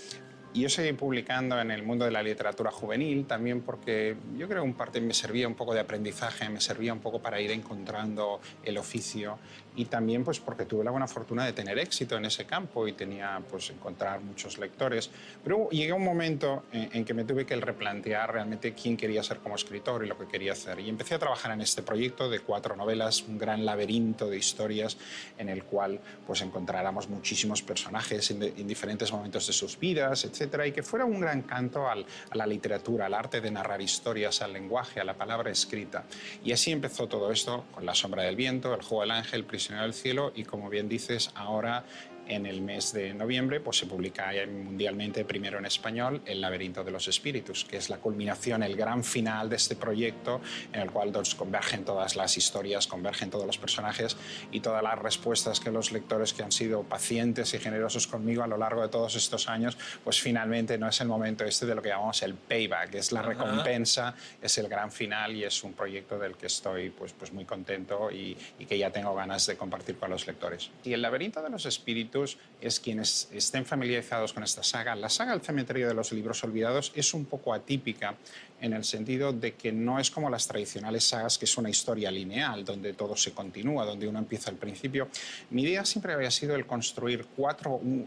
[0.53, 4.63] Y yo seguí publicando en el mundo de la literatura juvenil también porque yo creo
[4.63, 7.51] que un parte me servía un poco de aprendizaje, me servía un poco para ir
[7.51, 9.39] encontrando el oficio
[9.77, 12.93] y también pues porque tuve la buena fortuna de tener éxito en ese campo y
[12.93, 15.11] tenía pues encontrar muchos lectores.
[15.45, 19.23] Pero llegué a un momento en, en, que me tuve que replantear realmente quién quería
[19.23, 20.81] ser como escritor y lo que quería hacer.
[20.81, 24.97] Y empecé a trabajar en este proyecto de cuatro novelas, un gran laberinto de historias
[25.39, 30.25] en el cual pues encontráramos muchísimos personajes en, de, en diferentes momentos de sus vidas,
[30.25, 33.81] etcétera, y que fuera un gran canto al, a la literatura, al arte de narrar
[33.81, 36.05] historias, al lenguaje, a la palabra escrita.
[36.45, 39.45] Y así empezó todo esto con La sombra del viento, El juego del ángel,
[39.75, 41.85] del cielo y como bien dices, ahora
[42.29, 46.91] en el mes de noviembre pues se publica mundialmente, primero en español, El laberinto de
[46.91, 50.41] los espíritus, que es la culminación, el gran final de este proyecto
[50.73, 54.17] en el cual pues, convergen todas las historias, convergen todos los personajes
[54.51, 58.47] y todas las respuestas que los lectores que han sido pacientes y generosos conmigo a
[58.47, 61.83] lo largo de todos estos años, pues finalmente no es el momento este de lo
[61.83, 66.19] que llamamos el payback, es la recompensa, es el gran final y es un proyecto
[66.19, 69.97] del que estoy pues, pues muy contento y, y que ya tengo ganas de compartir
[69.97, 70.71] con los lectores.
[70.85, 72.16] Y El laberinto de los espíritus
[72.61, 74.95] es quienes estén familiarizados con esta saga.
[74.95, 78.17] La saga El cementerio de los libros olvidados es un poco atípica
[78.61, 82.11] en el sentido de que no es como las tradicionales sagas, que es una historia
[82.11, 85.09] lineal, donde todo se continúa, donde uno empieza al principio.
[85.51, 87.27] Mi idea siempre había sido el construir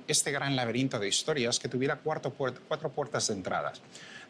[0.07, 3.81] este gran laberinto de historias que tuviera cuatro puertas de entradas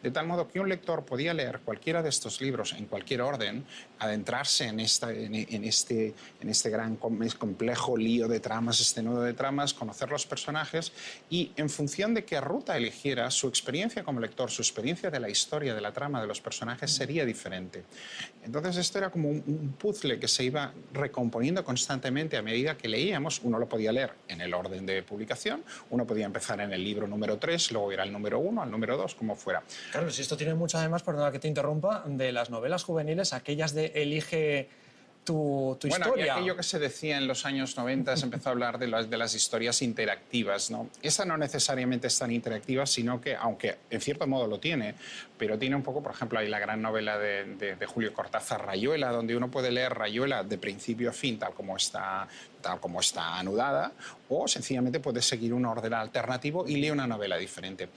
[0.02, 3.66] de tal modo que un lector podía leer cualquiera de estos libros en cualquier orden,
[4.00, 10.26] adentrarse en, este, este gran complejo lío de tramas, este nudo de tramas, conocer los
[10.26, 10.94] personajes
[11.30, 15.30] y en función de qué ruta eligiera, su experiencia como lector, su experiencia de la
[15.30, 17.84] historia, de la trama de los personajes sería diferente.
[18.44, 22.88] Entonces esto era como un, un puzzle que se iba recomponiendo constantemente a medida que
[22.88, 23.42] leíamos.
[23.44, 27.08] Uno lo podía leer en el orden de publicación, uno podía empezar en el libro
[27.08, 29.64] número 3, luego ir al número 1, al número 2, como fuera.
[29.92, 33.74] Claro, si esto tiene mucho además, perdona que te interrumpa, de las novelas juveniles, aquellas
[33.74, 34.70] de elige
[35.24, 36.26] tu, tu bueno, historia.
[36.26, 39.10] Y aquello que se decía en los años 90 se empezó a hablar de las,
[39.10, 40.72] de las historias interactivas.
[40.72, 40.90] ¿no?
[41.02, 44.96] Esa no necesariamente es tan interactiva, sino que, aunque en cierto modo lo tiene,
[45.38, 48.66] pero tiene un poco, por ejemplo, hay la gran novela de, de, de Julio Cortázar,
[48.66, 52.28] Rayuela, donde uno puede leer Rayuela de principio a fin, tal como está
[52.62, 53.94] tal como está anudada,
[54.28, 57.88] o sencillamente puede seguir un orden alternativo y lee una novela diferente.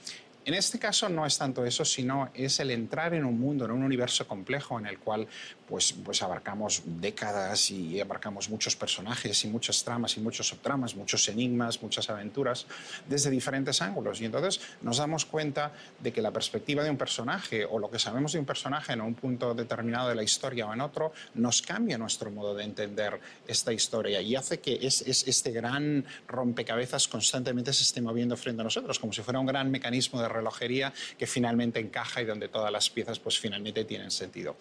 [0.45, 3.71] En este caso no es tanto eso, sino es el entrar en un mundo, en
[3.71, 5.25] un universo complejo en el cual
[5.67, 11.29] pues, pues abarcamos décadas y abarcamos muchos personajes y muchas tramas y muchos subtramas, muchos
[11.29, 12.67] enigmas, muchas aventuras
[13.07, 14.19] desde diferentes ángulos.
[14.19, 17.97] Y entonces nos damos cuenta de que la perspectiva de un personaje o lo que
[17.97, 21.61] sabemos de un personaje en un punto determinado de la historia o en otro nos
[21.61, 27.07] cambia nuestro modo de entender esta historia y hace que es, es este gran rompecabezas
[27.07, 30.93] constantemente se esté moviendo frente a nosotros, como si fuera un gran mecanismo de relojería
[31.17, 34.57] que finalmente encaja y donde todas las piezas pues finalmente tienen sentido.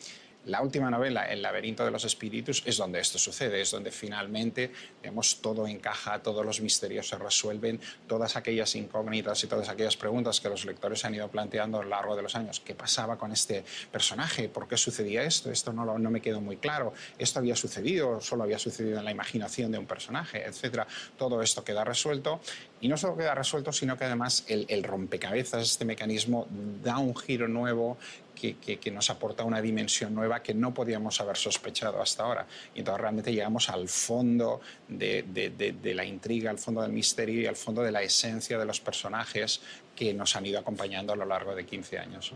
[0.47, 4.73] La última novela, El laberinto de los espíritus, es donde esto sucede, es donde finalmente
[5.01, 10.41] digamos, todo encaja, todos los misterios se resuelven, todas aquellas incógnitas y todas aquellas preguntas
[10.41, 12.59] que los lectores han ido planteando a lo largo de los años.
[12.59, 14.49] ¿Qué pasaba con este personaje?
[14.49, 15.53] ¿Por qué sucedía esto?
[15.53, 16.93] Esto no, me quedó muy claro.
[17.19, 18.21] ¿Esto había sucedido?
[18.21, 20.45] ¿Solo había sucedido en la imaginación de un personaje?
[20.45, 20.89] Etcétera.
[21.17, 22.41] Todo esto queda resuelto
[22.83, 26.49] y no solo queda resuelto, sino que además el, rompecabezas, este mecanismo,
[26.83, 27.97] da un giro nuevo
[28.35, 32.45] que, nos aporta una dimensión nueva que no podíamos haber sospechado hasta ahora.
[32.75, 37.55] Y entonces realmente llegamos al fondo de, la intriga, al fondo del misterio y al
[37.55, 39.61] fondo de la esencia de los personajes
[39.95, 42.35] que nos han ido acompañando a lo largo de 15 años.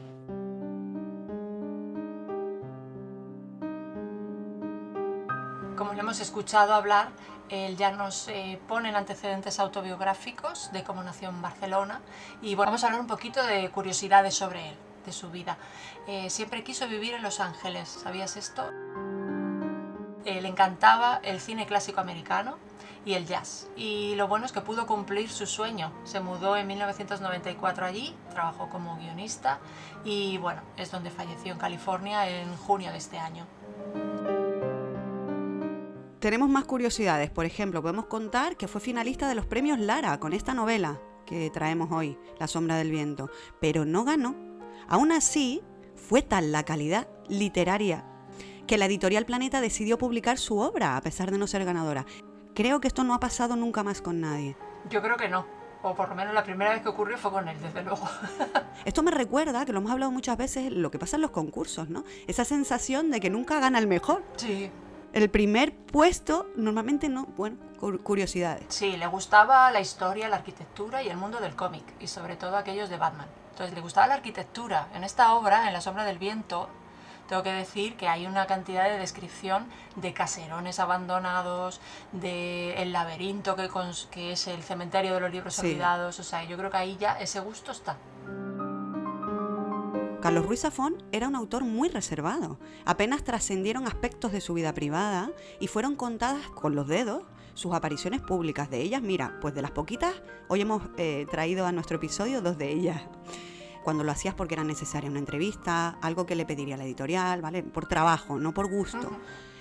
[5.76, 7.10] Como le hemos escuchado hablar,
[7.50, 12.00] él ya nos eh, pone en antecedentes autobiográficos de cómo nació en Barcelona
[12.40, 14.74] y bueno, vamos a hablar un poquito de curiosidades sobre él
[15.04, 15.58] de su vida.
[16.08, 18.70] Eh, siempre quiso vivir en Los Ángeles, ¿sabías esto?
[20.24, 22.56] Eh, le encantaba el cine clásico americano
[23.04, 23.68] y el jazz.
[23.76, 25.92] Y lo bueno es que pudo cumplir su sueño.
[26.04, 29.58] Se mudó en 1994 allí, trabajó como guionista
[30.04, 33.46] y bueno, es donde falleció en California en junio de este año.
[36.26, 40.32] Tenemos más curiosidades, por ejemplo, podemos contar que fue finalista de los premios Lara con
[40.32, 44.34] esta novela que traemos hoy, La sombra del viento, pero no ganó
[44.88, 45.62] Aún así,
[45.94, 48.04] fue tal la calidad literaria
[48.66, 52.04] que la editorial Planeta decidió publicar su obra a pesar de no ser ganadora.
[52.56, 54.56] Creo que esto no ha pasado nunca más con nadie.
[54.90, 55.46] Yo creo que no.
[55.84, 58.02] O por lo menos la primera vez que ocurrió fue con él, desde luego.
[58.84, 61.88] Esto me recuerda, que lo hemos hablado muchas veces, lo que pasa en los concursos,
[61.88, 62.02] ¿no?
[62.26, 64.24] Esa sensación de que nunca gana el mejor.
[64.34, 64.72] Sí.
[65.16, 68.66] El primer puesto, normalmente no, bueno, cur- curiosidades.
[68.68, 72.54] Sí, le gustaba la historia, la arquitectura y el mundo del cómic, y sobre todo
[72.54, 73.26] aquellos de Batman.
[73.52, 74.88] Entonces, le gustaba la arquitectura.
[74.94, 76.68] En esta obra, En la sombra del viento,
[77.30, 79.64] tengo que decir que hay una cantidad de descripción
[79.94, 81.80] de caserones abandonados,
[82.12, 83.70] de el laberinto que,
[84.10, 85.62] que es el cementerio de los libros Sí.
[85.62, 86.20] olvidados.
[86.20, 87.96] O sea, yo creo que ahí ya ese gusto está.
[90.20, 92.58] Carlos Ruiz Zafón era un autor muy reservado.
[92.84, 97.22] Apenas trascendieron aspectos de su vida privada y fueron contadas con los dedos
[97.54, 98.70] sus apariciones públicas.
[98.70, 100.14] De ellas, mira, pues de las poquitas,
[100.48, 103.02] hoy hemos eh, traído a nuestro episodio dos de ellas.
[103.84, 107.62] Cuando lo hacías porque era necesaria una entrevista, algo que le pediría la editorial, ¿vale?
[107.62, 109.10] Por trabajo, no por gusto.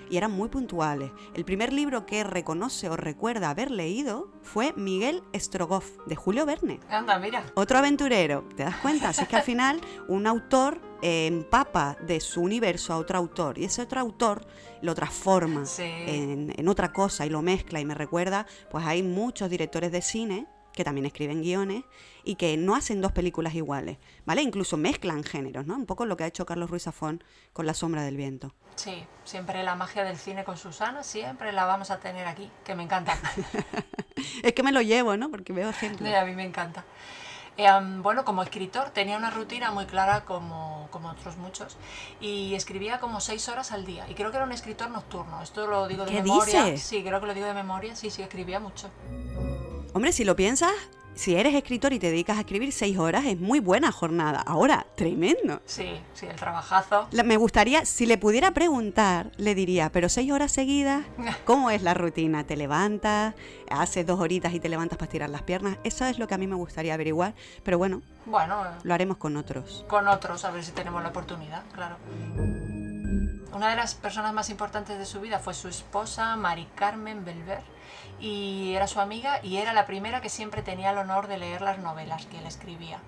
[0.10, 1.12] Y eran muy puntuales.
[1.34, 6.80] El primer libro que reconoce o recuerda haber leído fue Miguel Strogoff, de Julio Verne.
[6.90, 7.46] Anda, mira.
[7.56, 9.10] Otro aventurero, ¿te das cuenta?
[9.10, 13.58] Así es que al final un autor eh, empapa de su universo a otro autor
[13.58, 14.48] y ese otro autor
[14.82, 15.84] lo transforma Sí.
[15.84, 20.02] en, en otra cosa y lo mezcla y me recuerda, pues hay muchos directores de
[20.02, 21.84] cine que también escriben guiones
[22.26, 24.42] y que no hacen dos películas iguales, ¿vale?
[24.42, 25.76] Incluso mezclan géneros, ¿no?
[25.76, 28.54] Un poco lo que ha hecho Carlos Ruiz Zafón con La sombra del viento.
[28.76, 32.76] Sí, siempre la magia del cine con Susana, siempre la vamos a tener aquí, que
[32.76, 33.18] me encanta.
[34.44, 35.30] Es que me lo llevo, ¿no?
[35.30, 36.08] Porque veo ejemplos.
[36.10, 36.84] Sí, a mí me encanta.
[37.58, 37.68] Eh,
[38.02, 41.78] bueno, como escritor tenía una rutina muy clara como, como otros muchos
[42.20, 45.42] y escribía como seis horas al día y creo que era un escritor nocturno.
[45.42, 46.66] Esto lo digo de ¿Qué memoria.
[46.66, 46.84] dices?
[46.84, 47.96] Sí, creo que lo digo de memoria.
[47.96, 48.90] Sí, sí, escribía mucho.
[49.94, 50.74] Hombre, si lo piensas,
[51.16, 54.42] si eres escritor y te dedicas a escribir seis horas, es muy buena jornada.
[54.46, 55.62] Ahora, tremendo.
[55.66, 57.08] Sí, sí, el trabajazo.
[57.12, 61.06] La- me gustaría, si le pudiera preguntar, le diría, pero seis horas seguidas,
[61.46, 62.44] ¿cómo es la rutina?
[62.46, 63.34] ¿Te levantas,
[63.72, 65.78] haces dos horitas y te levantas para estirar las piernas?
[65.84, 69.18] Eso es lo que a mí me gustaría averiguar, pero bueno, Bueno, eh, lo haremos
[69.18, 69.86] con otros.
[69.88, 71.96] con otros, a ver si tenemos la oportunidad, claro.
[73.54, 77.62] Una de las personas más importantes de su vida fue su esposa, Mari Carmen Belver,
[78.20, 81.62] y era su amiga y era la primera que siempre tenía el honor de leer
[81.62, 83.00] las novelas que él escribía.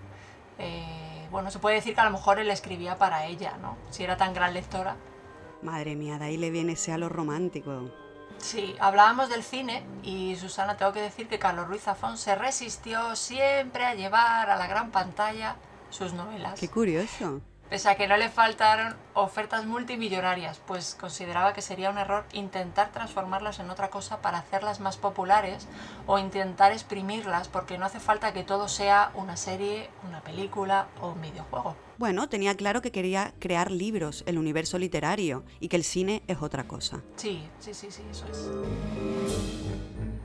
[0.60, 3.78] Eh, bueno, se puede decir que a lo mejor él escribía para ella, ¿no?
[3.90, 4.96] Si era tan gran lectora.
[5.62, 7.92] Madre mía, de ahí le viene ese halo romántico.
[8.38, 13.16] Sí, hablábamos del cine y Susana, tengo que decir que Carlos Ruiz Zafón se resistió
[13.16, 15.56] siempre a llevar a la gran pantalla
[15.90, 16.60] sus novelas.
[16.60, 17.42] Qué curioso.
[17.70, 22.94] Pese a que no le faltaron ofertas multimillonarias, pues consideraba que sería un error intentar
[22.94, 25.68] transformarlas en otra cosa para hacerlas más populares
[26.06, 31.10] o intentar exprimirlas, porque no hace falta que todo sea una serie, una película o
[31.10, 31.76] un videojuego.
[31.98, 36.42] Bueno, tenía claro que quería crear libros, el universo literario, y que el cine es
[36.42, 37.02] otra cosa.
[37.18, 38.50] Sí, sí, sí, sí, eso es.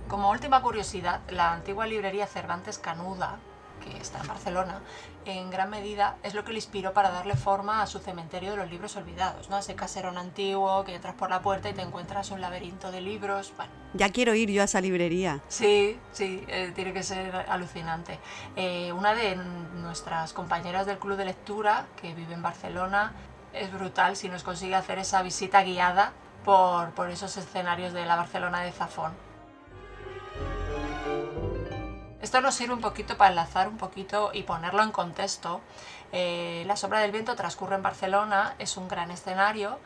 [0.06, 3.38] Como última curiosidad, la antigua librería Cervantes Canuda,
[3.82, 4.80] que está en Barcelona,
[5.24, 8.56] en gran medida es lo que le inspiró para darle forma a su cementerio de
[8.56, 9.58] los libros olvidados, ¿no?
[9.58, 13.52] Ese caserón antiguo que entras por la puerta y te encuentras un laberinto de libros.
[13.56, 15.40] Bueno, Ya quiero ir yo a esa librería.
[15.48, 18.18] sí, sí, eh, tiene que ser alucinante.
[18.56, 23.12] Eh, una de nuestras compañeras del club de lectura, que vive en Barcelona,
[23.52, 26.12] es brutal si nos consigue hacer esa visita guiada
[26.44, 29.12] por, por esos escenarios de la Barcelona de Zafón.
[32.22, 35.60] Esto nos sirve un poquito para enlazar un poquito y ponerlo en contexto.
[36.12, 39.80] Eh, la sombra del viento transcurre en Barcelona, es un gran escenario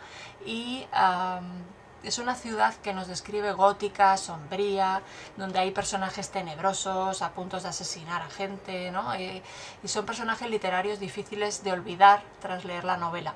[0.45, 1.65] y am,
[2.03, 5.01] es una ciudad que nos describe gótica, sombría,
[5.39, 9.15] donde hay personajes tenebrosos a punto de asesinar a gente, ¿no?
[9.15, 9.43] Eh,
[9.83, 13.33] y son personajes literarios difíciles de olvidar tras leer la novela.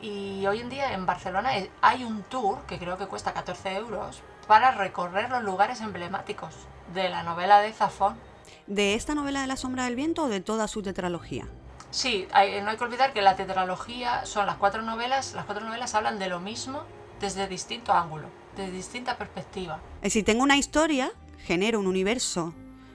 [0.00, 3.76] Y hoy en día en Barcelona eh, hay un tour que creo que cuesta 14
[3.76, 8.16] euros para recorrer los lugares emblemáticos de la novela de Zafón.
[8.66, 11.46] ¿De esta novela de La sombra del viento o de toda su tetralogía?
[11.90, 15.64] Sí, hay- no hay que olvidar que la tetralogía son las cuatro novelas, las cuatro
[15.64, 16.82] novelas hablan de lo mismo
[17.20, 18.26] desde distinto ángulo,
[18.56, 19.80] desde distinta perspectiva.
[19.98, 21.12] Es decir, tengo una historia,
[21.44, 22.52] genero un universo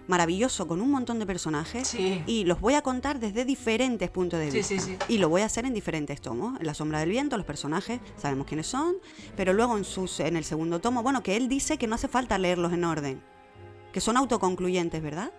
[0.08, 2.24] maravilloso con un montón de personajes Sí.
[2.26, 4.68] y los voy a contar desde diferentes puntos de vista.
[4.68, 4.98] sí, sí.
[5.08, 6.60] Y lo voy a hacer en diferentes tomos.
[6.60, 8.96] En La sombra del viento, los personajes sabemos quiénes son,
[9.38, 12.08] pero luego en, sus, en el segundo tomo, bueno, que él dice que no hace
[12.08, 13.24] falta leerlos en orden,
[14.00, 15.30] que son autoconcluyentes, ¿verdad?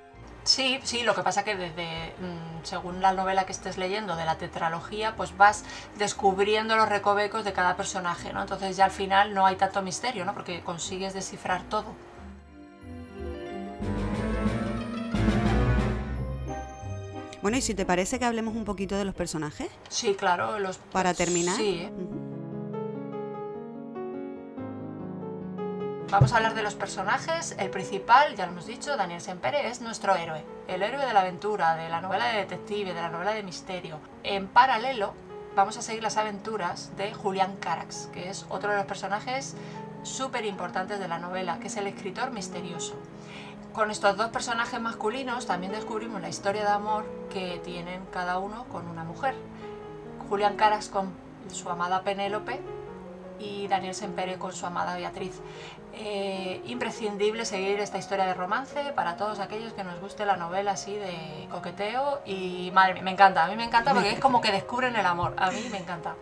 [0.44, 4.26] Sí, sí, lo que pasa que desde, mm, según la novela que estés leyendo de
[4.26, 5.64] la tetralogía, pues vas
[5.96, 8.42] descubriendo los recovecos de cada personaje, ¿no?
[8.42, 10.34] Entonces ya al final no hay tanto misterio, ¿no?
[10.34, 11.86] Porque consigues descifrar todo.
[17.40, 20.76] Bueno, y si te parece que hablemos un poquito de los personajes, Sí, claro, los...
[20.92, 21.56] para terminar.
[21.56, 21.88] Sí.
[21.90, 22.39] Ujú.
[26.11, 27.54] Vamos a hablar de los personajes.
[27.56, 30.44] El principal, ya lo hemos dicho, Daniel Sempere, es nuestro héroe.
[30.66, 34.00] El héroe de la aventura, de la novela de detective, de la novela de misterio.
[34.24, 35.14] En paralelo,
[35.54, 39.54] vamos a seguir las aventuras de Julián Carax, que es otro de los personajes
[40.02, 42.96] súper importantes de la novela, que es el escritor misterioso.
[43.72, 48.64] Con estos dos personajes masculinos también descubrimos la historia de amor que tienen cada uno
[48.64, 49.36] con una mujer.
[50.28, 51.12] Julián Caras con
[51.52, 52.61] su amada Penélope
[53.41, 55.41] y Daniel Sempere con su amada Beatriz.
[55.93, 60.72] Eh, imprescindible seguir esta historia de romance para todos aquellos que nos guste la novela
[60.72, 64.41] así de coqueteo y madre mía, me encanta, a mí me encanta porque es como
[64.41, 66.14] que descubren el amor, a mí me encanta.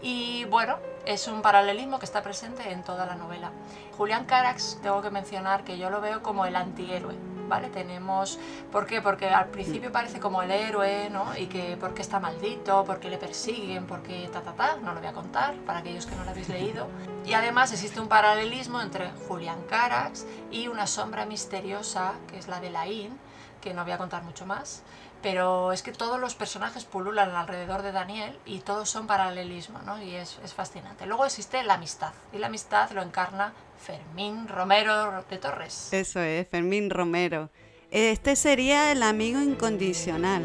[0.00, 3.50] Y bueno, es un paralelismo que está presente en toda la novela.
[3.96, 7.14] Julián Carax, tengo que mencionar que yo lo veo como el antihéroe,
[7.48, 7.68] ¿vale?
[7.68, 8.38] Tenemos,
[8.72, 9.00] ¿por qué?
[9.00, 11.36] Porque al principio parece como el héroe, ¿no?
[11.36, 15.08] Y que porque está maldito, porque le persiguen, porque ta ta ta, no lo voy
[15.08, 16.88] a contar para aquellos que no lo habéis leído.
[17.24, 22.60] Y además existe un paralelismo entre Julián Carax y una sombra misteriosa, que es la
[22.60, 23.18] de Laín,
[23.60, 24.82] que no voy a contar mucho más,
[25.22, 30.02] pero es que todos los personajes pululan alrededor de Daniel y todos son paralelismo, ¿no?
[30.02, 31.06] Y es, es fascinante.
[31.06, 33.54] Luego existe la amistad, y la amistad lo encarna
[33.84, 35.92] Fermín Romero de Torres.
[35.92, 37.50] Eso es, Fermín Romero.
[37.90, 40.42] Este sería el amigo incondicional.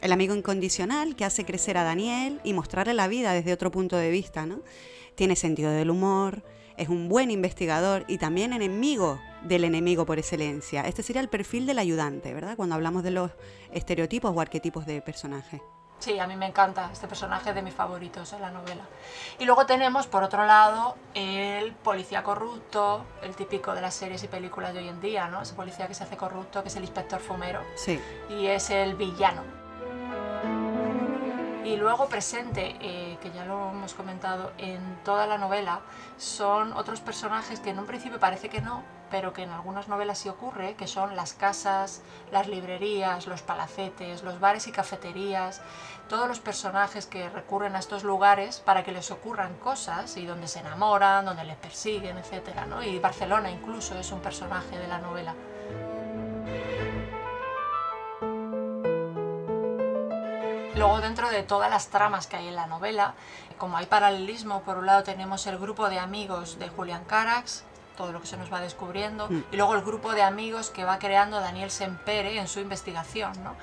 [0.00, 3.96] El amigo incondicional que hace crecer a Daniel y mostrarle la vida desde otro punto
[3.96, 4.60] de vista, ¿no?
[5.16, 6.44] Tiene sentido del humor,
[6.76, 10.82] es un buen investigador y también enemigo del enemigo por excelencia.
[10.82, 12.56] Este sería el perfil del ayudante, ¿verdad?
[12.56, 13.32] Cuando hablamos de los
[13.72, 15.60] estereotipos o arquetipos de personaje.
[16.02, 18.82] Sí, a mí me encanta este personaje de mis favoritos en la novela.
[19.38, 24.26] Y luego tenemos, por otro lado, el policía corrupto, el típico de las series y
[24.26, 25.42] películas de hoy en día, ¿no?
[25.42, 27.60] Ese policía que se hace corrupto, que es el inspector fumero.
[27.76, 28.00] Sí.
[28.30, 29.61] Y es el villano.
[31.64, 35.80] Y luego presente, eh, que ya lo hemos comentado en toda la novela,
[36.18, 38.82] son otros personajes que en un principio parece que no,
[39.12, 42.02] pero que en algunas novelas sí ocurre, que son las casas,
[42.32, 45.60] las librerías, los palacetes, los bares y cafeterías,
[46.08, 50.48] todos los personajes que recurren a estos lugares para que les ocurran cosas y donde
[50.48, 52.66] se enamoran, donde les persiguen, etc.
[52.68, 52.82] ¿no?
[52.82, 55.34] Y Barcelona incluso es un personaje de la novela.
[60.74, 63.14] Luego dentro de todas las tramas que hay en la novela,
[63.58, 67.64] como hay paralelismo, por un lado tenemos el grupo de amigos de Julián Carax,
[67.96, 69.44] todo lo que se nos va descubriendo, Mm.
[69.52, 73.54] y luego el grupo de amigos que va creando Daniel Sempere en su investigación, ¿no?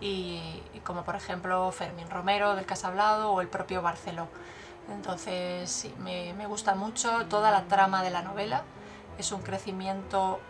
[0.00, 4.26] y, y como por ejemplo Fermín Romero del que has hablado o el propio Barceló.
[4.90, 8.62] Entonces sí, me, me gusta mucho toda la trama de la novela,
[9.18, 10.40] es un crecimiento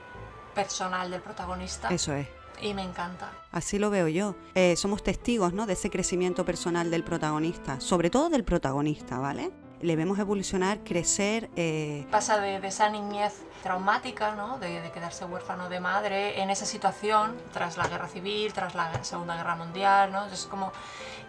[0.55, 2.29] personal del protagonista Eso es.
[2.65, 3.31] Y me encanta.
[3.53, 4.35] Así lo veo yo.
[4.55, 5.67] Eh, somos testigos ¿no?
[5.67, 9.51] de ese crecimiento personal del protagonista, sobre todo del protagonista, ¿vale?
[9.81, 11.51] Le vemos evolucionar, crecer.
[11.57, 14.59] eh, pasa de, de esa niñez traumática, ¿no?
[14.59, 19.03] de, de quedarse huérfano de madre, en esa situación, tras la guerra civil, tras la
[19.05, 20.27] Segunda Guerra Mundial, ¿no?
[20.27, 20.73] es como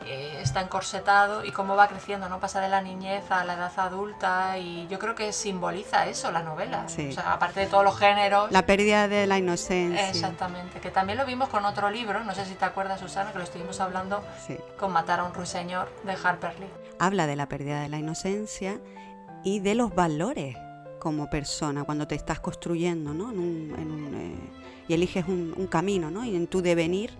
[0.05, 2.39] eh, está encorsetado y cómo va creciendo, ¿no?
[2.39, 6.43] pasa de la niñez a la edad adulta y yo creo que simboliza eso la
[6.43, 7.09] novela, Sí.
[7.09, 8.51] o sea, aparte de todos los géneros.
[8.51, 10.09] la pérdida de la inocencia.
[10.09, 13.37] Exactamente, que también lo vimos con otro libro, no sé si te acuerdas Susana, que
[13.37, 14.57] lo estuvimos hablando Sí.
[14.77, 16.67] con Matar a un ruiseñor de Harper Lee.
[16.99, 18.79] Habla de la pérdida de la inocencia
[19.43, 20.55] y de los valores
[20.99, 23.31] como persona cuando te estás construyendo, ¿no?
[23.31, 24.35] En un- en un, eh,
[24.87, 26.23] y eliges un, un camino, ¿no?
[26.25, 27.11] Y en tu devenir,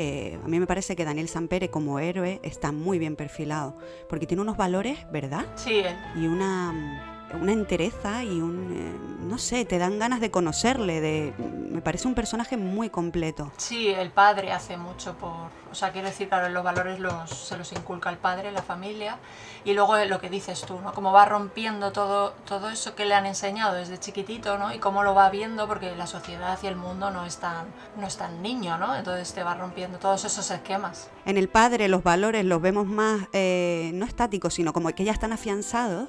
[0.00, 3.76] eh, a mí me parece que Daniel Sampere como héroe está muy bien perfilado,
[4.08, 5.44] porque tiene unos valores, ¿verdad?
[5.56, 5.96] Sí, él.
[6.14, 11.34] y una, una entereza y un, eh, no sé, te dan ganas de conocerle, de,
[11.38, 13.52] me parece un personaje muy completo.
[13.56, 15.58] Sí, el padre hace mucho por...
[15.70, 19.18] O sea, quiero decir, claro, los valores los, se los inculca el padre, la familia,
[19.64, 20.94] y luego lo que dices tú, ¿no?
[20.94, 24.72] Cómo va rompiendo todo, todo eso que le han enseñado desde chiquitito, ¿no?
[24.72, 27.66] Y cómo lo va viendo, porque la sociedad y el mundo no es tan,
[27.98, 28.96] no es tan niño, ¿no?
[28.96, 31.10] Entonces te va rompiendo todos esos esquemas.
[31.26, 35.12] En el padre los valores los vemos más, eh, no estáticos, sino como que ya
[35.12, 36.08] están afianzados,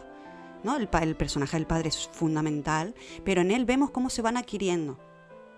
[0.63, 0.77] ¿no?
[0.77, 4.97] El, el personaje del padre es fundamental, pero en él vemos cómo se van adquiriendo.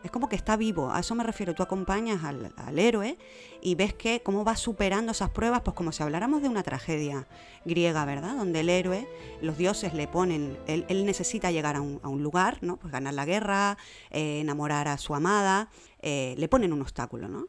[0.03, 1.53] Es como que está vivo, a eso me refiero.
[1.53, 3.17] Tú acompañas al, al héroe
[3.61, 7.27] y ves que cómo va superando esas pruebas, pues como si habláramos de una tragedia
[7.65, 8.35] griega, ¿verdad?
[8.35, 9.07] Donde el héroe,
[9.41, 12.59] los dioses le ponen, él, necesita llegar a un, lugar.
[12.59, 13.77] Pues ganar la guerra,
[14.09, 17.47] eh, enamorar a su amada, eh, le ponen un obstáculo, ¿no?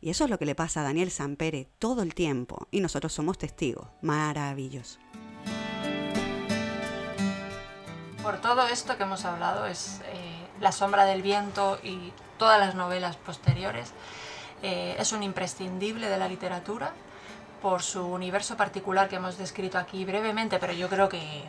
[0.00, 2.68] Y eso es lo que le pasa a Daniel Sampere todo el tiempo.
[2.70, 3.88] Y nosotros somos testigos.
[4.02, 4.98] Maravilloso.
[8.24, 12.74] Por todo esto que hemos hablado, es eh, La sombra del viento y todas las
[12.74, 13.92] novelas posteriores,
[14.62, 16.92] eh, es un imprescindible de la literatura
[17.60, 21.44] por su universo particular que hemos descrito aquí brevemente, pero yo creo que,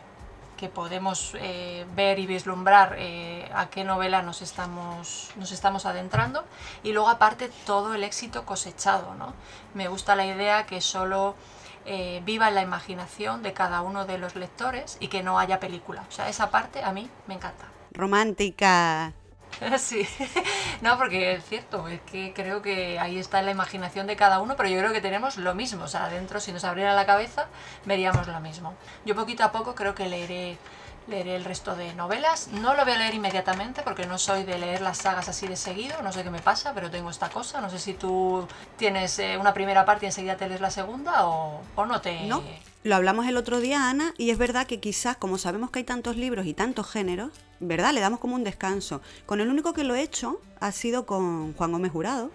[0.58, 2.98] que podemos eh, ver y vislumbrar
[3.54, 6.44] a qué novela nos estamos, nos estamos adentrando.
[6.82, 9.14] Y luego aparte todo el éxito cosechado.
[9.14, 9.32] ¿no?
[9.72, 11.36] Me gusta la idea que solo
[11.86, 15.60] eh, viva en la imaginación de cada uno de los lectores y que no haya
[15.60, 16.04] película.
[16.08, 17.66] O sea, esa parte a mí me encanta.
[17.92, 19.12] Romántica.
[19.78, 20.06] Sí,
[20.82, 24.54] no, porque es cierto, es que creo que ahí está la imaginación de cada uno,
[24.56, 27.46] pero yo creo que tenemos lo mismo, o sea, adentro si nos abriera la cabeza
[27.84, 28.74] veríamos lo mismo.
[29.04, 30.58] Yo poquito a poco creo que leeré
[31.06, 32.48] leeré el resto de novelas.
[32.48, 35.56] No lo voy a leer inmediatamente porque no soy de leer las sagas así de
[35.56, 37.60] seguido, no sé qué me pasa, pero tengo esta cosa.
[37.60, 38.46] No sé si tú
[38.76, 42.26] tienes eh, una primera parte y enseguida te lees la segunda o, o no te...
[42.26, 42.42] No,
[42.86, 45.84] lo hablamos el otro día, Ana, y es verdad que quizás, como sabemos que hay
[45.84, 47.92] tantos libros y tantos géneros, ¿verdad?
[47.92, 49.00] Le damos como un descanso.
[49.26, 52.30] Con el único que lo he hecho ha sido con Juan Gómez Jurado,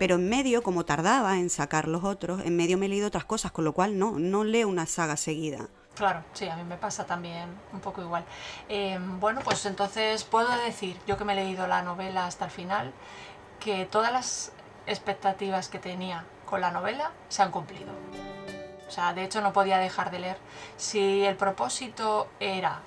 [0.00, 3.24] pero en medio, como tardaba en sacar los otros, en medio me he leído otras
[3.24, 5.68] cosas, con lo cual no, no leo una saga seguida.
[5.94, 8.24] Claro, sí, a mí me pasa también un poco igual.
[8.68, 12.50] Eh, bueno, pues entonces puedo decir, yo que me he leído la novela hasta el
[12.50, 12.92] final,
[13.60, 14.52] que todas las
[14.86, 17.92] expectativas que tenía con la novela se han cumplido.
[18.88, 20.38] O sea, de hecho no podía dejar de leer.
[20.78, 22.80] Si el propósito era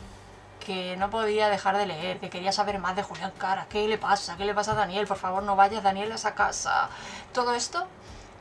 [0.66, 4.00] que no podía dejar de leer, que quería saber más de Julián Cara, qué le
[4.00, 6.90] pasa, qué le pasa a Daniel, por favor no vayas Daniel a esa casa,
[7.34, 7.86] todo esto,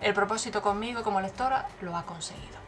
[0.01, 2.64] el propósito conmigo como lectora lo ha conseguido.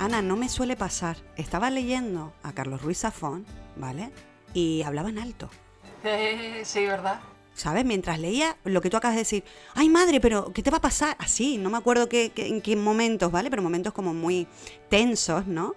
[0.00, 1.16] Ana, no me suele pasar.
[1.36, 3.44] Estaba leyendo a Carlos Ruiz Zafón,
[3.76, 4.10] ¿vale?
[4.54, 5.50] Y hablaba en alto.
[6.04, 7.20] Eh, sí, ¿verdad?
[7.54, 7.84] ¿Sabes?
[7.84, 9.44] Mientras leía lo que tú acabas de decir,
[9.74, 11.16] ay madre, pero ¿qué te va a pasar?
[11.18, 13.50] Así, no me acuerdo qué, qué- en qué momentos, ¿vale?
[13.50, 14.46] Pero momentos como muy
[14.88, 15.74] tensos, ¿no?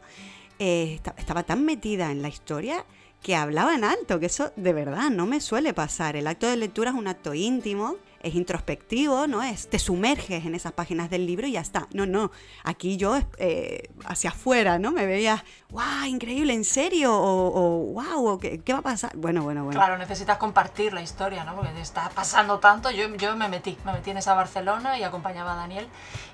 [0.60, 2.86] Eh, esta- estaba tan metida en la historia
[3.24, 6.16] que hablaba en alto, que eso de verdad no me suele pasar.
[6.16, 9.42] El acto de lectura es un acto íntimo, es introspectivo, ¿no?
[9.44, 11.88] Es, te sumerges en esas páginas del libro y ya está.
[11.94, 12.32] No, no,
[12.64, 14.92] aquí yo eh, hacia afuera, ¿no?
[14.92, 17.12] Me veía, wow, increíble, ¿en serio?
[17.14, 19.16] O, wow, ¿qué, ¿qué va a pasar?
[19.16, 19.80] Bueno, bueno, bueno.
[19.80, 21.56] Claro, necesitas compartir la historia, ¿no?
[21.56, 22.92] Porque te está pasando tanto.
[22.92, 25.88] Yo, yo me metí, me metí en esa Barcelona y acompañaba a Daniel.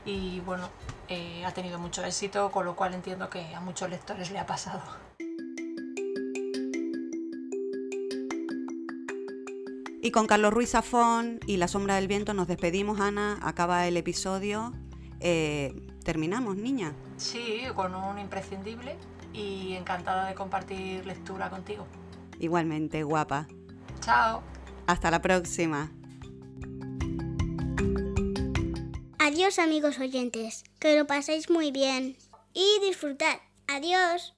[0.06, 0.70] Y bueno,
[1.10, 4.46] eh, ha tenido mucho éxito, con lo cual entiendo que a muchos lectores le ha
[4.46, 4.82] pasado.
[10.02, 13.40] Y con Carlos Ruiz Zafón y La Sombra del Viento nos despedimos, Ana.
[13.42, 14.74] Acaba el episodio.
[15.20, 15.74] Eh,
[16.04, 16.94] terminamos, niña.
[17.18, 18.96] Sí, con un imprescindible
[19.34, 21.88] y encantada de compartir lectura contigo.
[22.40, 23.48] Igualmente, guapa.
[24.00, 24.44] Chao.
[24.86, 25.92] Hasta la próxima.
[29.20, 32.16] Adiós amigos oyentes, que lo paséis muy bien
[32.54, 33.40] y disfrutad.
[33.68, 34.37] Adiós.